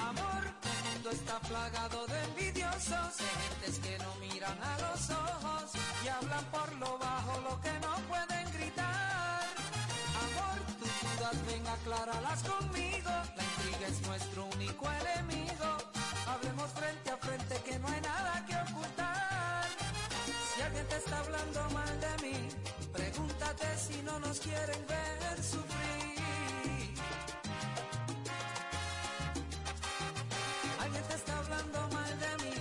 Amor, 0.00 0.42
el 0.44 0.94
mundo 0.94 1.10
está 1.10 1.38
plagado 1.40 2.06
de 2.06 2.24
envidiosos. 2.24 3.12
Gentes 3.18 3.78
que 3.84 3.98
no 3.98 4.14
miran 4.16 4.58
a 4.62 4.78
los 4.84 5.10
ojos. 5.10 5.72
Y 6.04 6.08
hablan 6.08 6.44
por 6.46 6.72
lo 6.76 6.98
bajo 6.98 7.40
lo 7.40 7.60
acláralas 11.66 12.42
conmigo. 12.42 13.10
La 13.36 13.44
intriga 13.44 13.86
es 13.88 14.06
nuestro 14.06 14.46
único 14.46 14.86
enemigo. 15.00 15.68
Hablemos 16.26 16.70
frente 16.72 17.10
a 17.10 17.16
frente 17.16 17.54
que 17.64 17.78
no 17.78 17.88
hay 17.88 18.00
nada 18.00 18.44
que 18.46 18.54
ocultar. 18.70 19.66
Si 20.54 20.62
alguien 20.62 20.86
te 20.88 20.96
está 20.96 21.18
hablando 21.18 21.70
mal 21.70 22.00
de 22.00 22.22
mí, 22.22 22.48
pregúntate 22.92 23.66
si 23.78 24.02
no 24.02 24.18
nos 24.20 24.38
quieren 24.40 24.86
ver 24.86 25.42
sufrir. 25.42 26.94
Alguien 30.80 31.04
te 31.04 31.14
está 31.14 31.38
hablando 31.38 31.88
mal 31.96 32.18
de 32.24 32.44
mí. 32.44 32.54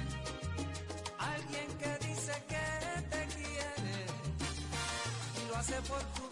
Alguien 1.20 1.78
que 1.78 2.08
dice 2.08 2.34
que 2.48 3.02
te 3.14 3.28
quiere 3.36 4.06
y 5.40 5.48
lo 5.50 5.56
hace 5.58 5.82
por 5.84 6.02
tu 6.16 6.31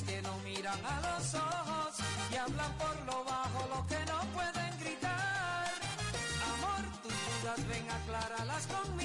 que 0.00 0.22
no 0.22 0.34
miran 0.38 0.78
a 0.86 1.00
los 1.02 1.34
ojos 1.34 1.96
y 2.32 2.36
hablan 2.36 2.72
por 2.78 2.96
lo 3.04 3.24
bajo 3.24 3.68
lo 3.68 3.86
que 3.86 3.98
no 4.06 4.20
pueden 4.32 4.78
gritar. 4.80 5.70
Amor, 6.54 6.82
tus 7.02 7.12
dudas 7.12 7.68
ven 7.68 7.86
acláralas 7.90 8.66
conmigo, 8.68 9.01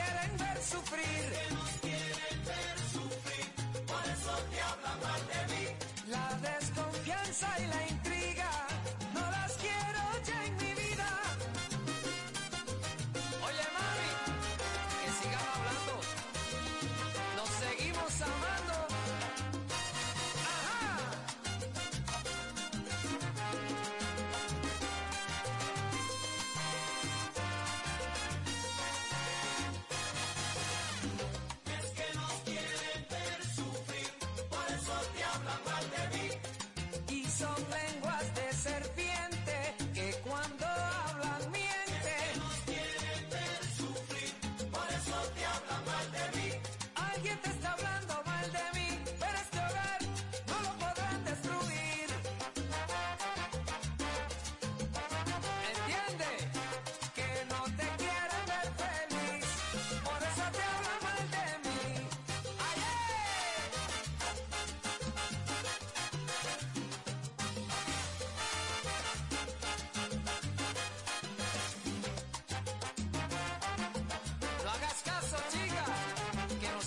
quieren 0.00 0.32
ver 0.38 0.58
sufrir. 0.62 1.24
Que 1.36 1.54
nos 1.54 1.70
quieren 1.84 2.36
ver 2.50 2.76
sufrir, 2.94 3.46
por 3.90 4.04
eso 4.14 4.32
te 4.50 4.60
hablan 4.68 4.98
mal 5.06 5.22
de 5.32 5.40
mí. 5.52 5.64
La 6.08 6.26
desconfianza 6.48 7.48
y 7.58 7.66
la 7.66 7.88
intriga 7.88 8.19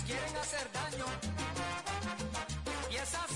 quieren 0.06 0.36
hacer 0.36 0.70
daño. 0.72 1.06
Y 2.90 2.96
esas 2.96 3.33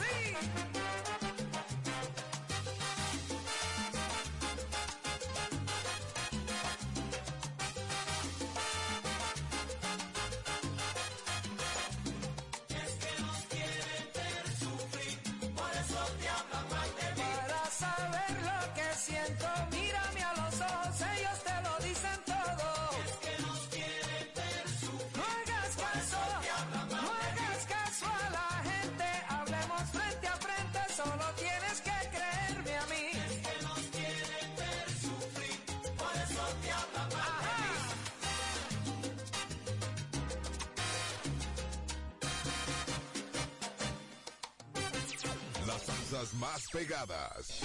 cosas 46.10 46.35
más 46.35 46.64
pegadas. 46.72 47.60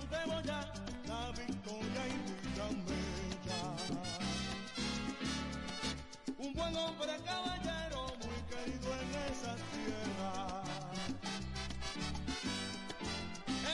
cantemos 0.00 0.42
ya 0.44 0.72
la 1.06 1.30
victoria 1.32 2.06
y 2.08 2.14
muchas 2.26 2.72
mechas. 2.88 3.80
Un 6.38 6.52
buen 6.54 6.76
hombre 6.76 7.16
caballero, 7.24 8.06
muy 8.24 8.40
querido 8.48 8.88
en 9.02 9.10
esa 9.30 9.56
tierra. 9.72 10.62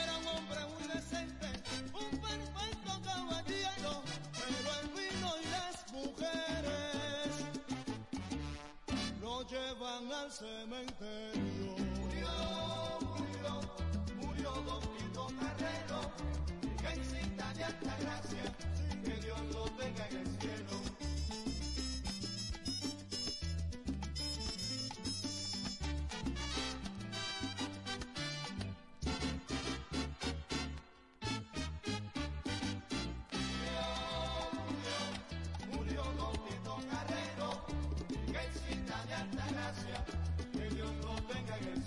Era 0.03 0.17
un 0.17 0.27
hombre 0.27 0.59
muy 0.73 0.87
decente, 0.93 1.47
un 1.93 2.19
perfecto 2.19 3.01
caballero, 3.05 4.03
pero 4.33 4.69
el 4.81 4.87
vino 4.89 5.29
y 5.41 5.45
las 5.49 5.75
mujeres 5.93 7.31
lo 9.21 9.43
llevan 9.47 10.11
al 10.11 10.31
cementerio. 10.31 11.75
Murió, 11.95 12.31
murió, 13.17 13.61
murió 14.21 14.51
Don 14.65 14.81
Quito 14.81 15.27
cielo, 15.87 16.11
Virgencita 16.61 17.53
de 17.53 17.63
alta 17.63 17.97
gracia, 17.99 18.43
que 19.03 19.13
Dios 19.21 19.39
los 19.53 19.77
tenga 19.77 20.07
en 20.09 20.17
el 20.17 20.27
cielo. 20.39 20.81
Murió 35.71 36.03
Carrero, 36.91 37.65
Virgencita 38.09 39.05
de 39.05 39.13
alta 39.13 39.45
gracia, 39.51 40.05
que 40.51 40.69
Dios 40.75 40.91
los 41.03 41.27
tenga 41.27 41.57
en 41.57 41.63
el 41.65 41.73
cielo. 41.75 41.86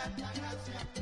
gracias, 0.00 0.34
gracias. 0.34 0.99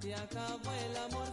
se 0.00 0.14
acabó 0.14 0.72
el 0.88 0.96
amor, 0.96 1.26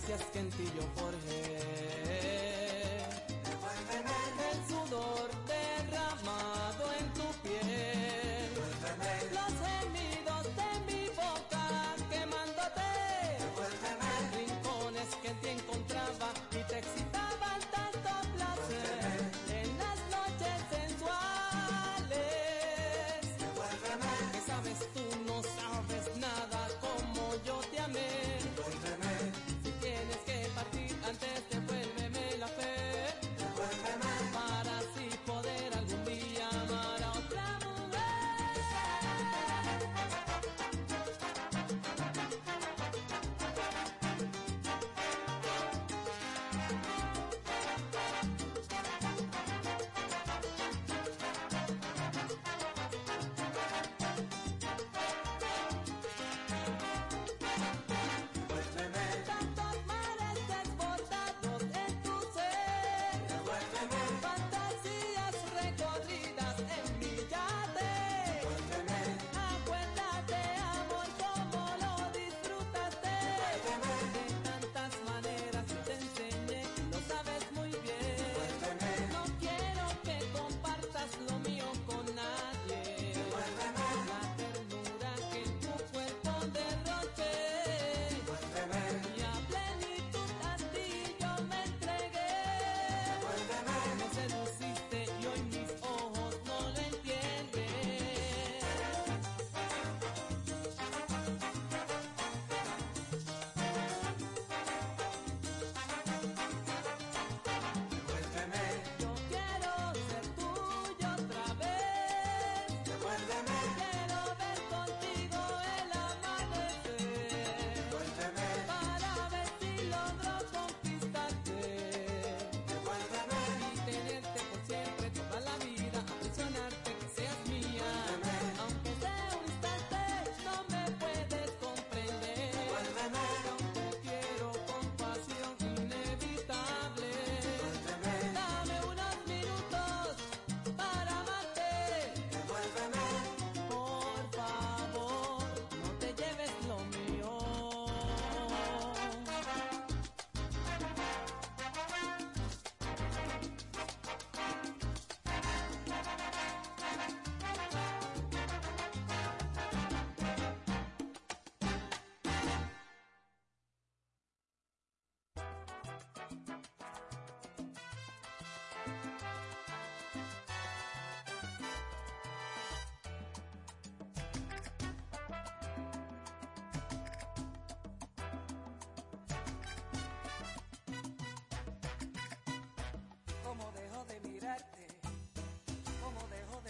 caricias 0.00 0.30
que 0.32 0.38
en 0.38 0.50
ti 0.50 0.64
yo 0.76 0.82
forjé. 0.96 1.19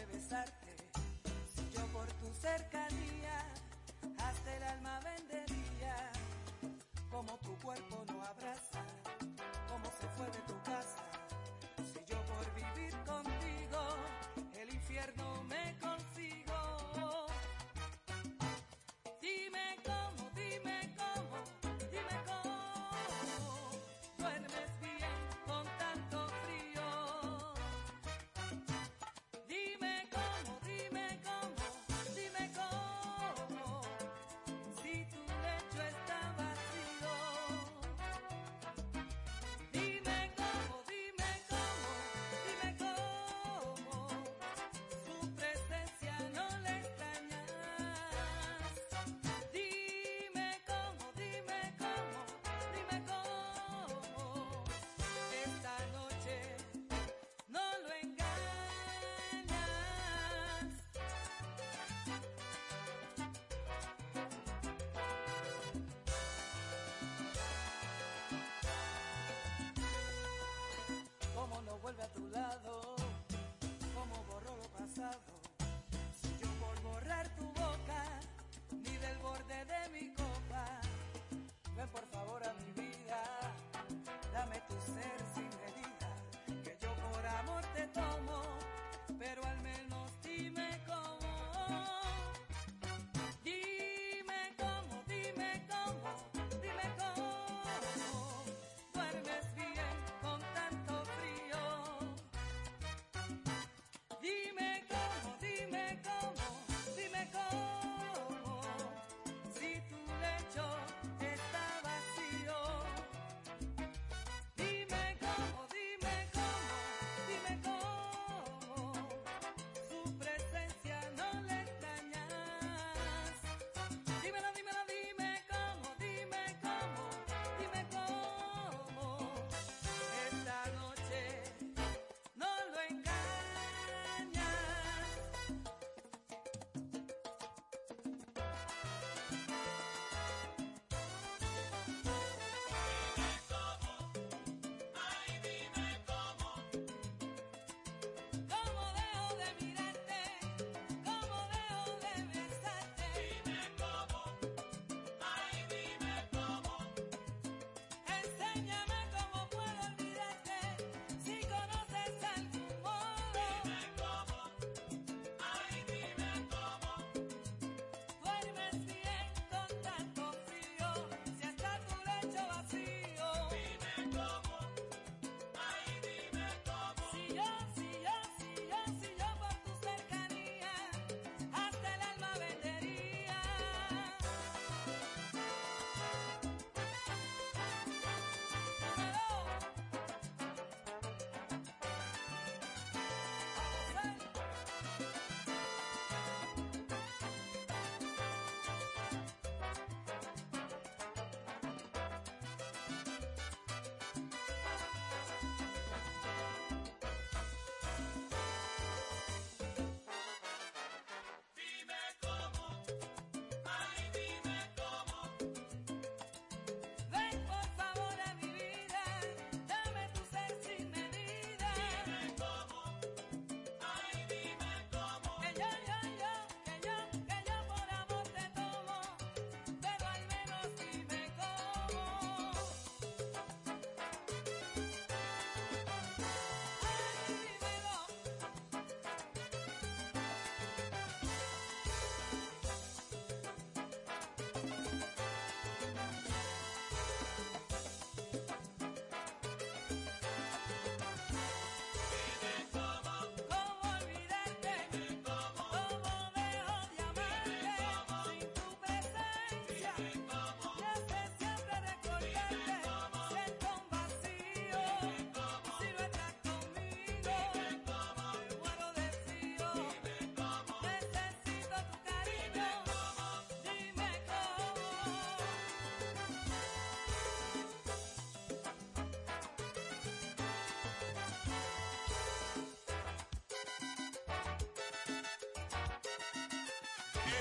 besarte, 0.06 0.76
si 1.54 1.70
yo 1.76 1.86
por 1.88 2.06
tu 2.14 2.32
cercanía 2.40 3.44
hasta 4.18 4.56
el 4.56 4.62
alma 4.62 5.00
vendería, 5.00 5.96
como 7.10 7.36
tu 7.38 7.54
cuerpo 7.58 8.04
no 8.08 8.22
abraza, 8.24 8.82
como 9.68 9.86
se 9.86 10.06
fue 10.16 10.26
de 10.26 10.42
tu 10.46 10.62
casa, 10.62 11.04
si 11.92 12.00
yo 12.10 12.18
por 12.24 12.44
vivir 12.54 12.94
contigo 13.04 13.80
el 14.56 14.74
infierno 14.74 15.29
Si 75.00 76.28
yo 76.38 76.46
por 76.60 76.78
borrar 76.82 77.26
tu 77.34 77.44
boca, 77.44 78.20
ni 78.70 78.98
del 78.98 79.16
borde 79.20 79.64
de 79.64 79.88
mi 79.94 80.12
copa, 80.12 80.66
ven 81.74 81.88
por 81.88 82.04
favor 82.08 82.42
a 82.44 82.52
mi 82.52 82.70
vida, 82.72 83.22
dame 84.30 84.60
tu 84.68 84.74
ser 84.92 85.18
sin 85.34 85.48
medida, 85.64 86.62
que 86.62 86.76
yo 86.82 86.92
por 86.96 87.26
amor 87.26 87.64
te 87.74 87.86
tomo. 87.88 88.49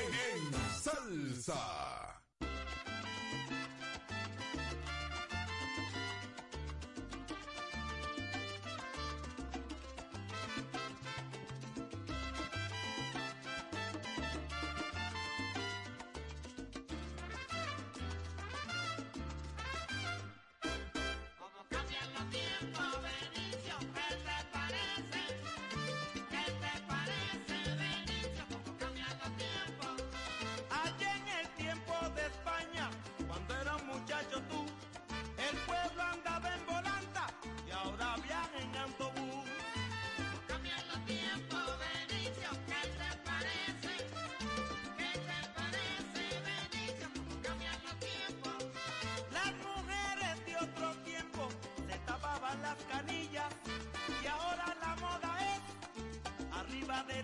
en 0.02 0.54
salsa. 0.82 2.20
Como 21.40 21.64
cambian 21.70 22.14
los 22.14 22.32
días. 22.32 22.49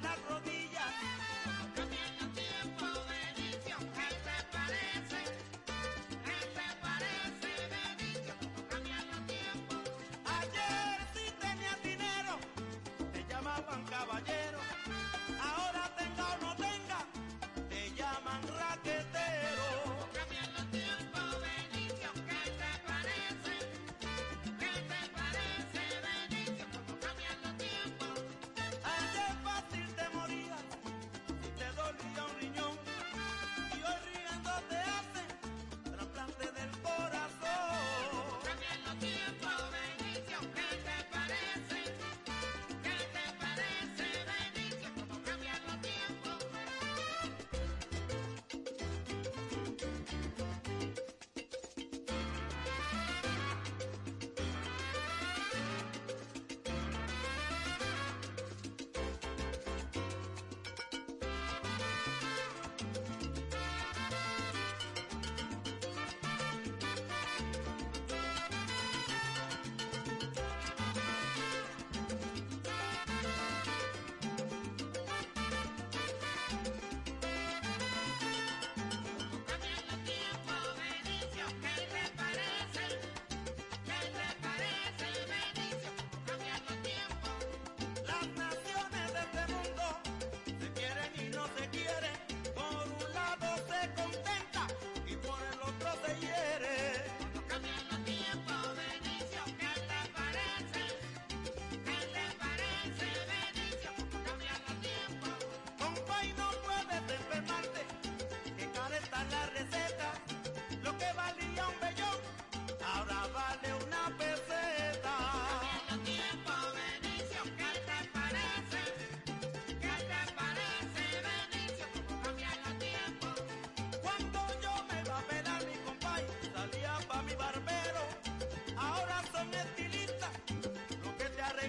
That's 0.01 0.19
right. 0.30 0.35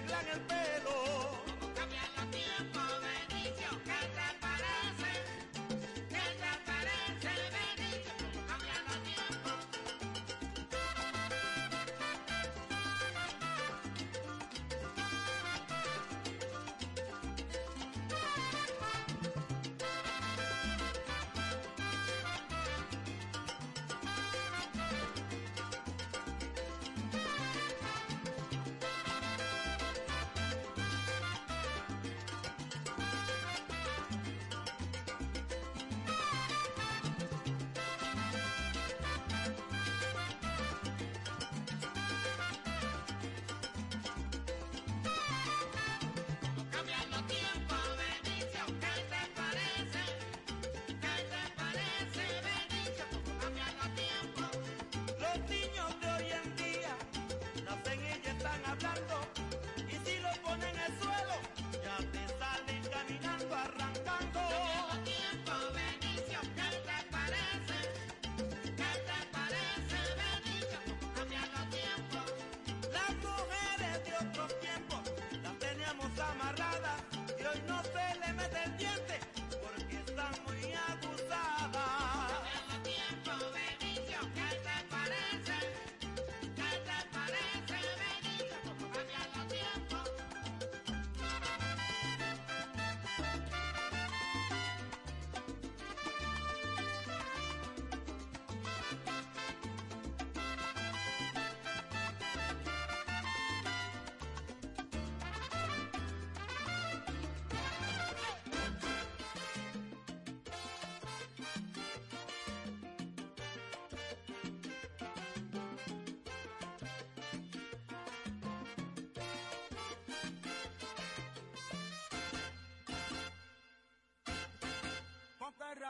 la, 0.09 0.15
la, 0.15 0.33
la. 0.33 0.36
Sama 76.17 76.46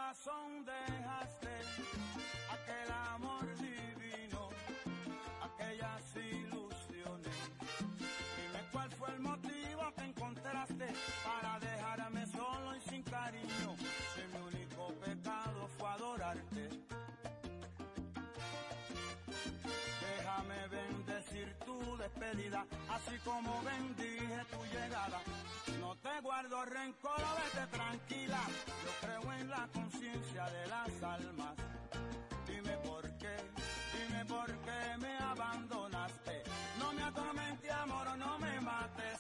corazón 0.08 0.64
dejaste 0.64 1.50
aquel 2.50 2.92
amor 3.14 3.46
divino, 3.58 4.50
aquellas 5.42 6.16
ilusiones. 6.16 7.36
Dime 8.38 8.62
cuál 8.72 8.90
fue 8.92 9.10
el 9.10 9.20
motivo 9.20 9.94
que 9.98 10.04
encontraste 10.06 10.94
para 11.26 11.60
dejarme 11.60 12.26
solo 12.28 12.76
y 12.78 12.82
sin 12.90 13.04
cariño. 13.04 13.76
Si 14.16 14.22
mi 14.32 14.48
único 14.48 14.94
pecado 15.04 15.68
fue 15.78 15.90
adorarte. 15.90 16.70
Déjame 20.00 20.67
tu 21.66 21.98
despedida, 21.98 22.66
así 22.90 23.18
como 23.24 23.62
bendije 23.64 24.46
tu 24.52 24.64
llegada. 24.66 25.20
No 25.80 25.96
te 25.98 26.22
guardo 26.22 26.66
rencor, 26.66 27.20
vete 27.20 27.68
tranquila, 27.68 28.40
yo 28.84 29.08
creo 29.08 29.34
en 29.34 29.50
la 29.50 29.68
conciencia 29.74 30.46
de 30.46 30.68
las 30.68 31.04
almas. 31.04 31.56
Dime 32.48 32.78
por 32.78 33.04
qué, 33.18 33.36
dime 33.98 34.26
por 34.26 34.48
qué 34.48 34.98
me 35.00 35.18
abandonaste, 35.18 36.44
no 36.80 36.94
me 36.94 37.04
atormente 37.04 37.72
amor, 37.72 38.18
no 38.18 38.40
me 38.40 38.62
mates. 38.62 39.17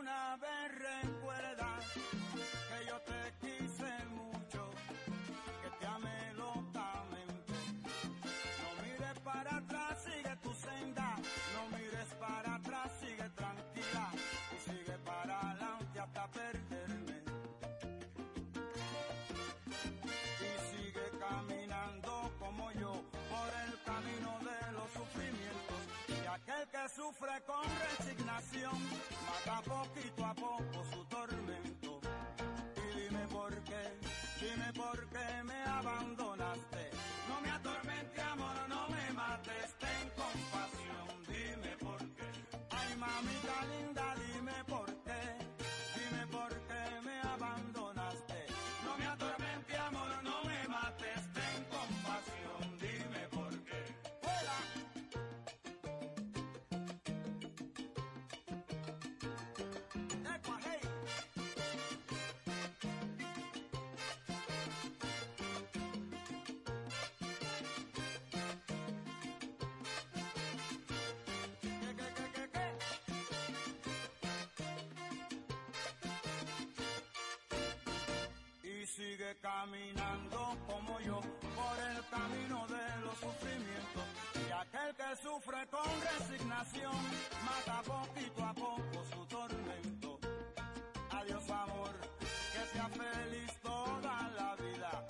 una 0.00 0.36
vez 0.38 0.78
recuerda 0.78 1.78
que 2.34 2.86
yo 2.86 2.98
te 3.02 3.32
quiero. 3.40 3.59
Sufre 26.88 27.42
con 27.46 27.64
resignación 27.98 28.78
mata 29.26 29.60
poquito 29.62 30.24
a 30.24 30.34
poco 30.34 30.84
su 30.92 31.04
tormento. 31.04 32.00
Y 32.76 33.00
dime 33.00 33.26
por 33.28 33.52
qué, 33.64 33.98
dime 34.40 34.72
por 34.72 35.08
qué 35.08 35.42
me 35.44 35.62
abandonaste. 35.64 36.90
No 37.28 37.40
me 37.40 37.50
atormente 37.50 38.20
amor, 38.22 38.68
no 38.68 38.88
me 38.88 39.12
mates, 39.12 39.74
ten 39.78 40.10
compasión, 40.16 41.08
dime 41.28 41.76
por 41.78 41.98
qué. 41.98 42.28
Ay 42.70 42.96
mamita 42.96 43.56
linda, 43.72 44.14
caminando 79.36 80.56
como 80.66 81.00
yo 81.00 81.20
por 81.20 81.76
el 81.90 82.04
camino 82.08 82.66
de 82.66 83.00
los 83.04 83.18
sufrimientos. 83.18 84.04
Y 84.34 84.52
aquel 84.52 84.94
que 84.96 85.16
sufre 85.22 85.66
con 85.68 85.88
resignación 86.18 86.96
mata 87.44 87.82
poquito 87.82 88.44
a 88.44 88.54
poco 88.54 89.04
su 89.12 89.26
tormento. 89.26 90.18
Adiós 91.10 91.50
amor, 91.50 91.94
que 92.18 92.66
sea 92.72 92.88
feliz 92.88 93.52
toda 93.62 94.28
la 94.36 94.56
vida. 94.56 95.06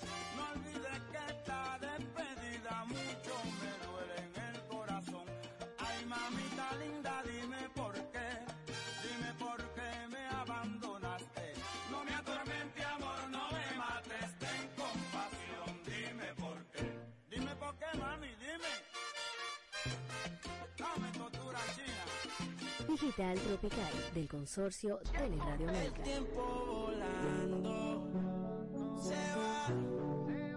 Digital 23.01 23.35
Tropical 23.39 23.93
del 24.13 24.27
consorcio 24.27 24.99
Teleradio 25.11 25.69
El 25.69 25.75
América. 25.75 26.03
tiempo 26.03 26.65
volando 26.67 28.03
se 29.01 29.15
va. 29.35 29.67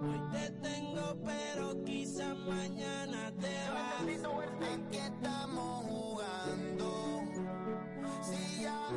Hoy 0.03 0.21
te 0.31 0.51
tengo, 0.51 1.17
pero 1.25 1.83
quizá 1.85 2.35
mañana 2.35 3.33
te 3.41 3.71
vas. 3.71 4.03
Aquí 4.75 4.99
estamos 4.99 5.85
jugando. 5.87 7.23
Si 8.21 8.63
ya 8.63 8.91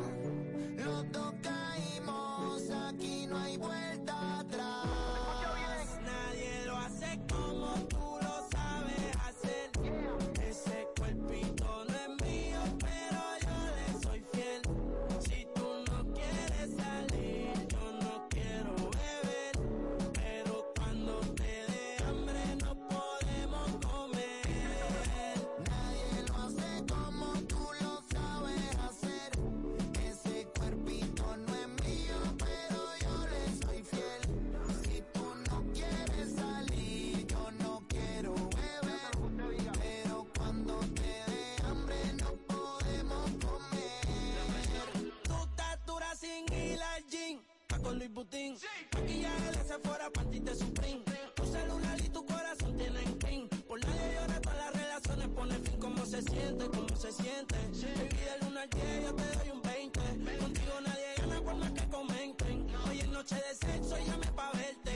siente? 56.38 56.68
¿Cómo 56.68 56.96
se 56.96 57.12
siente? 57.12 57.54
Baby, 57.56 58.16
del 58.24 58.48
1 58.48 58.60
al 58.60 58.70
10 58.70 59.04
yo 59.04 59.14
te 59.14 59.36
doy 59.36 59.50
un 59.50 59.62
20. 59.62 60.00
Contigo 60.38 60.72
nadie 60.86 61.14
gana 61.18 61.40
por 61.40 61.54
más 61.56 61.70
que 61.72 61.88
comenten. 61.88 62.66
Hoy 62.88 63.00
es 63.00 63.08
noche 63.08 63.36
de 63.36 63.54
sexo, 63.54 63.96
llame 64.06 64.26
pa' 64.34 64.50
verte. 64.52 64.92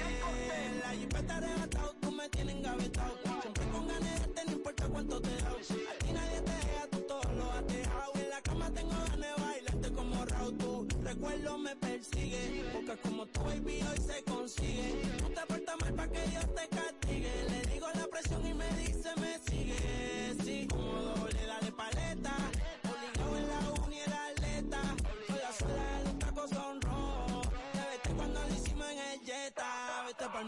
La 0.83 0.91
jipeta 0.91 1.37
arrebatado, 1.37 1.95
tú 2.01 2.13
me 2.13 2.29
tienes 2.29 2.57
engavetado. 2.57 3.19
Siempre 3.43 3.65
con 3.73 3.87
ganas 3.89 4.35
de 4.35 4.45
no 4.45 4.53
importa 4.53 4.89
cuánto 4.89 5.21
te 5.21 5.37
da. 5.43 5.51
A 5.51 5.99
ti 5.99 6.13
nadie 6.13 6.41
te 6.41 6.53
deja, 6.53 6.87
tú 6.91 6.99
todo 7.09 7.33
lo 7.37 7.53
has 7.53 7.67
dejado. 7.67 8.13
En 8.15 8.31
la 8.31 8.41
cama 8.43 8.71
tengo 8.71 8.91
ganas 8.93 9.19
de 9.19 9.43
bailarte 9.43 9.93
como 9.93 10.25
Raúl. 10.25 10.59
Tu 10.59 10.89
recuerdo 11.03 11.59
me 11.59 11.77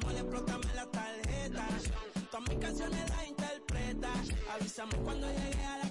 Explótame 0.02 0.74
la 0.74 0.86
tarjeta. 0.86 1.68
Todas 2.30 2.48
mis 2.48 2.58
canciones 2.58 3.10
las 3.10 3.28
interpreta. 3.28 4.12
Avísame 4.52 4.96
cuando 5.04 5.28
llegue 5.28 5.64
a 5.64 5.78
la 5.78 5.83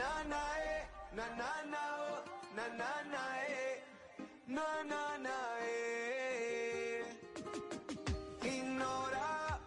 Na 0.00 0.12
na 0.32 0.42
eh, 0.64 0.82
na 1.16 1.26
na 1.40 1.50
na 1.72 1.82
oh, 2.00 2.24
na 2.56 2.64
na 5.24 5.36
eh. 5.60 7.04
Ignora, 8.40 9.60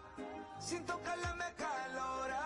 sin 0.58 0.82
tocarla 0.86 1.32
me 1.40 1.48
calora. 1.62 2.44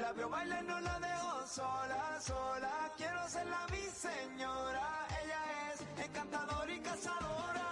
La 0.00 0.12
veo 0.12 0.28
bailar, 0.28 0.64
no 0.64 0.80
la 0.80 0.98
dejo 0.98 1.46
sola, 1.46 2.02
sola. 2.20 2.72
Quiero 2.96 3.28
serla 3.28 3.60
mi 3.70 3.84
señora. 4.04 4.86
Ella 5.22 5.40
es 5.70 5.78
encantadora 6.04 6.72
y 6.72 6.80
cazadora. 6.80 7.68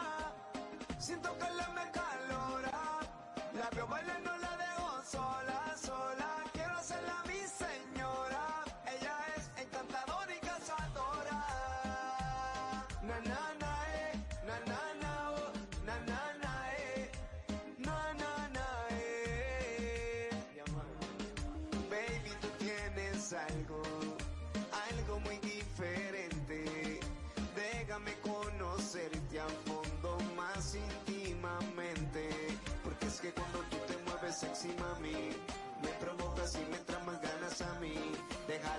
Sin 1.01 1.21
tocarla 1.21 1.67
me 1.79 1.91
calora. 1.99 2.79
La 3.59 3.69
veo 3.75 3.87
bailar, 3.89 4.21
no 4.23 4.37
la 4.39 4.57
dejo 4.63 5.03
sola. 5.15 5.62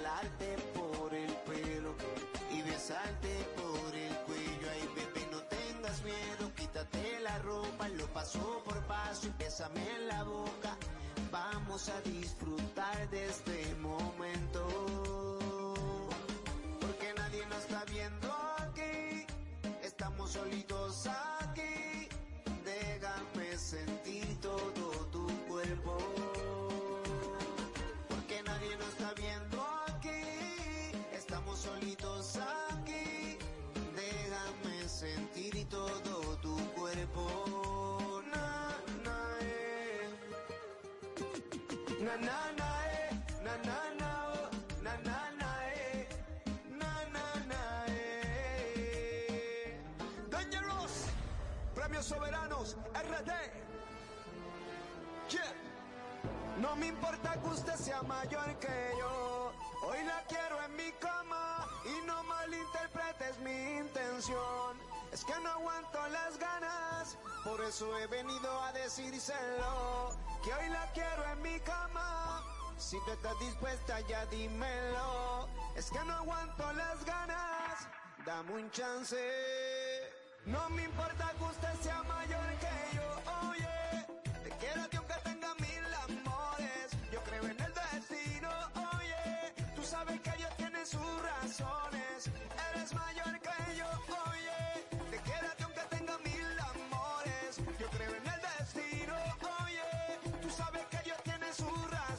Jalarte 0.03 0.55
por 0.73 1.13
el 1.13 1.33
pelo 1.47 1.95
y 2.51 2.61
besarte 2.61 3.45
por 3.55 3.95
el 3.95 4.15
cuello. 4.25 4.69
Ay, 4.71 4.89
bebé, 4.95 5.27
no 5.31 5.41
tengas 5.43 6.03
miedo, 6.03 6.53
quítate 6.55 7.19
la 7.21 7.37
ropa, 7.39 7.87
lo 7.89 8.07
paso 8.07 8.61
por 8.65 8.81
paso 8.85 9.27
y 9.27 9.43
bésame 9.43 9.81
en 9.95 10.07
la 10.07 10.23
boca. 10.23 10.77
Vamos 11.31 11.89
a 11.89 12.01
disfrutar 12.01 13.09
de 13.09 13.25
este 13.27 13.75
momento. 13.75 14.67
Porque 16.81 17.13
nadie 17.15 17.45
nos 17.47 17.59
está 17.59 17.85
viendo 17.85 18.33
aquí. 18.59 19.25
Estamos 19.83 20.31
solitos 20.31 21.07
Na 42.03 42.17
na 42.17 42.51
na 42.59 42.69
eh, 42.83 43.15
na 43.45 43.55
na 43.63 43.83
premios 51.73 52.05
soberanos, 52.05 52.75
RD. 52.93 53.31
Yeah. 55.29 55.53
No 56.59 56.75
me 56.75 56.87
importa 56.87 57.39
que 57.41 57.47
usted 57.47 57.75
sea 57.75 58.01
mayor 58.03 58.53
que 58.59 58.97
yo. 58.99 59.53
Hoy 59.83 60.03
la 60.05 60.21
quiero 60.27 60.61
en 60.65 60.75
mi 60.75 60.91
cama 60.99 61.67
y 61.85 62.05
no 62.05 62.21
malinterpretes 62.23 63.39
mi 63.39 63.77
intención. 63.77 64.77
Es 65.13 65.23
que 65.23 65.33
no 65.41 65.49
aguanto 65.51 65.99
las 66.09 66.37
ganas, 66.37 67.17
por 67.45 67.61
eso 67.61 67.97
he 67.97 68.07
venido 68.07 68.61
a 68.61 68.73
decírselo. 68.73 70.02
Que 70.43 70.53
hoy 70.53 70.69
la 70.69 70.91
quiero 70.91 71.23
en 71.31 71.41
mi 71.41 71.57
cama. 71.61 72.43
Si 72.77 72.97
tú 73.05 73.11
estás 73.11 73.39
dispuesta, 73.39 74.01
ya 74.01 74.25
dímelo. 74.25 75.47
Es 75.75 75.89
que 75.89 75.99
no 76.03 76.13
aguanto 76.13 76.73
las 76.73 77.05
ganas, 77.05 77.87
dame 78.25 78.53
un 78.53 78.69
chance. 78.71 79.17
No 80.45 80.69
me 80.71 80.83
importa 80.83 81.31
que 81.37 81.43
usted 81.45 81.73
sea 81.81 82.03
mayor 82.03 82.45
que 82.59 82.72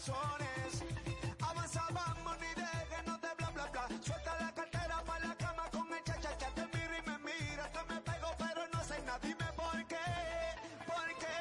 sus 0.05 0.15
razones. 0.15 0.85
Avanza, 1.41 1.83
vamos, 1.93 2.37
ni 2.39 2.63
déjenos 2.63 3.21
de 3.23 3.29
bla, 3.39 3.51
bla, 3.51 3.67
bla. 3.73 3.89
Suelta 4.03 4.37
la 4.39 4.53
cartera 4.53 5.03
para 5.07 5.29
la 5.29 5.37
cama 5.37 5.65
con 5.73 5.93
el 5.93 6.05
cha, 6.05 6.21
cha, 6.21 6.37
cha. 6.37 6.51
Te 6.55 6.67
miro 6.67 6.95
y 6.99 7.03
me 7.09 7.19
mira, 7.19 7.71
que 7.73 7.95
me 7.95 8.01
pego, 8.01 8.29
pero 8.39 8.61
no 8.73 8.85
sé 8.85 9.01
nada. 9.07 9.19
Dime 9.23 9.49
por 9.57 9.87
qué, 9.87 10.07
por 10.87 11.09
qué. 11.21 11.39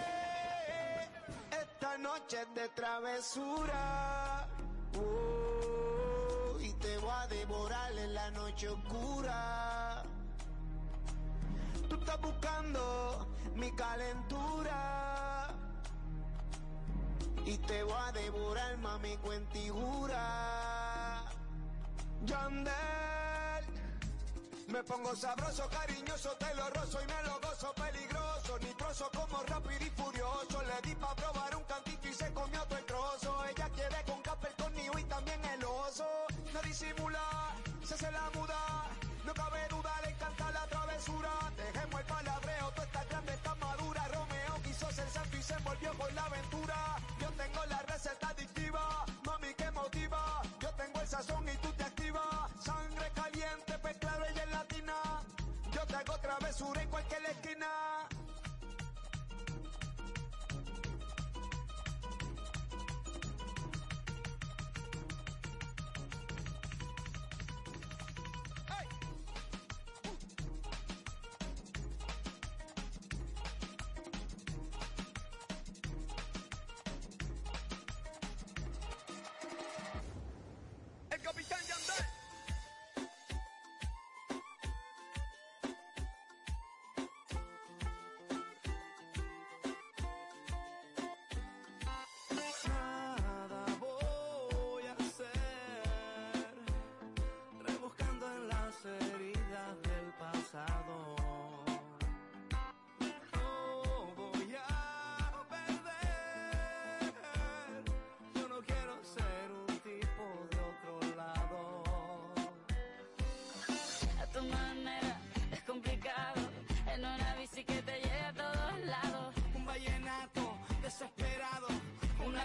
Esta 1.62 1.98
noche 1.98 2.42
es 2.42 2.56
de 2.56 2.70
travesura. 2.70 4.48
Oh, 4.98 6.60
y 6.60 6.72
te 6.74 6.98
voy 7.00 7.12
a 7.12 7.28
devorar 7.28 7.92
en 7.98 8.14
la 8.14 8.32
noche 8.32 8.70
oscura. 8.70 10.04
Tú 11.90 11.96
estás 11.96 12.22
buscando 12.22 13.28
mi 13.56 13.72
calentura. 13.76 15.33
Y 17.46 17.58
te 17.58 17.84
voy 17.84 17.94
a 17.94 18.12
devorar, 18.12 18.78
mami, 18.78 19.18
cuentigura. 19.18 21.24
Yandel. 22.26 22.74
Me 24.68 24.82
pongo 24.84 25.16
sabroso, 25.16 25.68
cariñoso, 25.70 26.32
te 26.40 26.56
lo 26.56 26.68
y 26.68 27.06
me 27.06 27.24
lo 27.28 27.40
gozo 27.42 27.74
peligroso. 27.74 28.58
Nitroso 28.60 29.10
como 29.14 29.44
rápido 29.44 29.86
y 29.86 29.90
furioso. 29.90 30.64
Le 30.64 30.82
di 30.88 30.96
pa' 30.96 31.14
probar 31.16 31.56
un 31.58 31.64
cantito 31.66 32.08
y 32.08 32.14
se 32.14 32.32
comió 32.34 32.64
todo 32.64 32.80
el 32.80 32.86
trozo. 32.86 33.46
Ella 33.46 33.70
quiere 33.70 34.04
con 34.08 34.22
café 34.22 34.48
el 34.48 34.64
conmigo 34.64 34.98
y 34.98 35.04
también 35.04 35.44
el 35.46 35.64
oso. 35.66 36.08
No 36.54 36.62
disimula, 36.62 37.56
se 37.84 37.94
hace 37.94 38.12
la 38.12 38.30
muda. 38.34 38.88
No 39.26 39.34
cabe 39.34 39.68
duda, 39.70 39.92
le 40.04 40.12
encanta 40.12 40.50
la 40.52 40.66
travesura. 40.68 41.30
Dejemos 41.58 42.00
el 42.00 42.06
palabreo, 42.08 42.72
tú 42.76 42.82
estás 42.82 43.10
grande, 43.10 43.34
estás 43.34 43.58
madura. 43.60 44.08
Romeo 44.08 44.62
quiso 44.64 44.90
ser 44.92 45.10
santo 45.10 45.38
y 45.38 45.44
se 45.44 45.54
envolvió 45.56 45.94
con 45.98 46.16
la 46.16 46.24
aventura. 46.24 46.53
Tengo 47.44 47.66
la 47.66 47.80
receta 47.80 48.30
adictiva, 48.30 49.06
mami 49.26 49.54
que 49.56 49.70
motiva. 49.72 50.42
Yo 50.62 50.70
tengo 50.78 51.02
el 51.02 51.08
sazón 51.08 51.46
y 51.50 51.58
tú 51.58 51.74
te 51.74 51.84
activas. 51.84 52.50
Sangre 52.64 53.12
caliente, 53.14 53.78
pues 53.82 53.98
claro, 53.98 54.24
ella 54.26 54.44
es 54.44 54.52
latina. 54.52 54.94
Yo 55.74 55.86
te 55.86 55.96
hago 55.96 56.18
travesura 56.20 56.82
en 56.82 56.90
cualquier 56.90 57.26
esquina. 57.26 57.68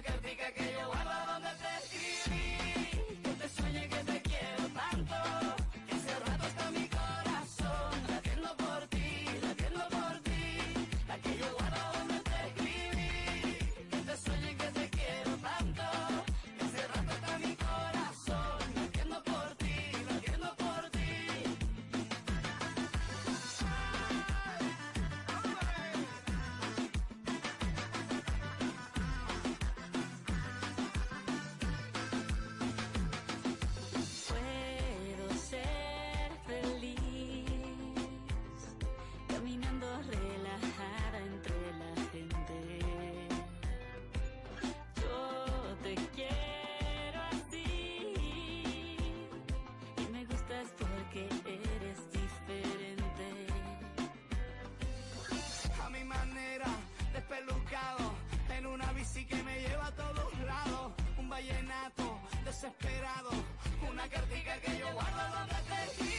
Una 0.09 0.17
cartica 0.17 0.51
que 0.53 0.73
yo 0.73 0.87
guardo 0.87 1.28
taxi 59.09 59.25
que 59.25 59.43
me 59.43 59.61
lleva 59.61 59.87
a 59.87 59.93
todos 59.93 60.39
lados, 60.47 60.93
un 61.17 61.29
vallenato 61.29 62.21
desesperado, 62.45 63.31
una 63.91 64.09
cartica 64.09 64.61
que 64.61 64.79
yo 64.79 64.93
guardo 64.93 65.37
donde 65.37 65.55
te 65.55 66.18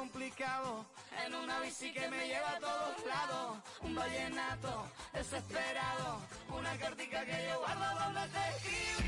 En 0.00 1.34
una 1.34 1.58
bici 1.60 1.92
que 1.92 2.08
me 2.08 2.28
lleva 2.28 2.50
a 2.52 2.58
todos 2.60 3.04
lados. 3.04 3.58
Un 3.82 3.96
vallenato 3.96 4.86
desesperado. 5.12 6.20
Una 6.56 6.78
cartica 6.78 7.24
que 7.24 7.48
yo 7.48 7.58
guardo 7.58 8.04
donde 8.04 8.28
te 8.28 8.48
escribí. 8.56 9.07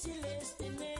celeste 0.00 0.70
me 0.78 0.99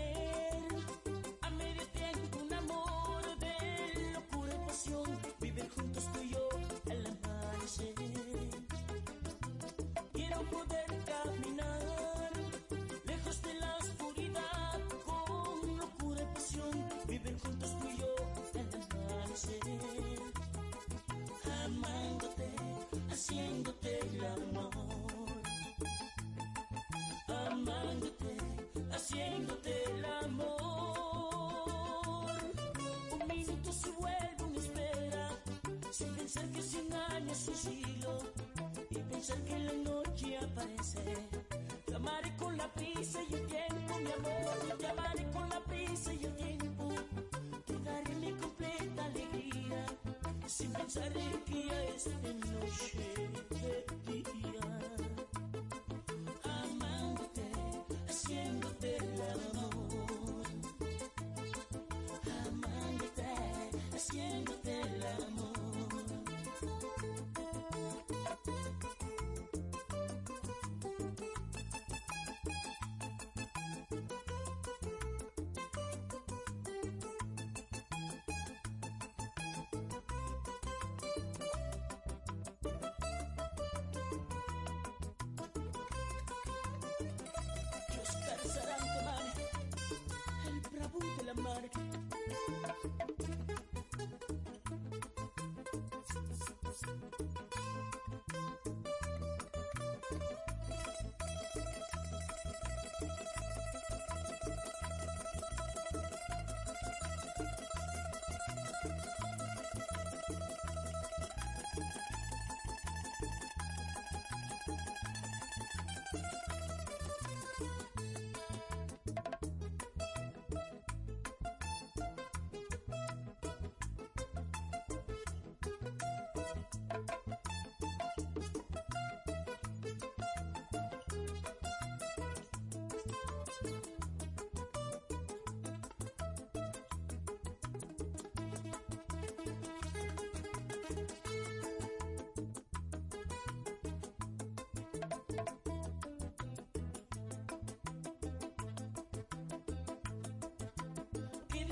su 37.35 37.55
siglo 37.55 38.19
y 38.91 38.97
pensar 38.97 39.39
que 39.45 39.59
la 39.59 39.73
noche 39.73 40.39
aparece. 40.39 41.29
Te 41.87 41.95
amaré 41.95 42.37
con 42.37 42.57
la 42.57 42.73
prisa 42.73 43.21
y 43.29 43.35
el 43.35 43.47
tiempo, 43.47 43.99
mi 43.99 44.13
amor. 44.13 44.79
Te 44.79 44.87
amaré 44.87 45.31
con 45.31 45.49
la 45.49 45.61
prisa 45.61 46.13
y 46.13 46.25
el 46.25 46.37
tiempo. 46.37 46.89
Te 47.67 47.79
daré 47.79 48.15
mi 48.17 48.33
completa 48.33 49.05
alegría 49.05 49.87
sin 50.47 50.73
pensar 50.73 51.17
en 51.17 51.41
que 51.45 51.67
ya 51.67 51.85
es 51.85 52.05
de 52.23 52.35
mí. 52.35 52.50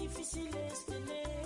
Difícil 0.09 0.49
tener 0.87 1.38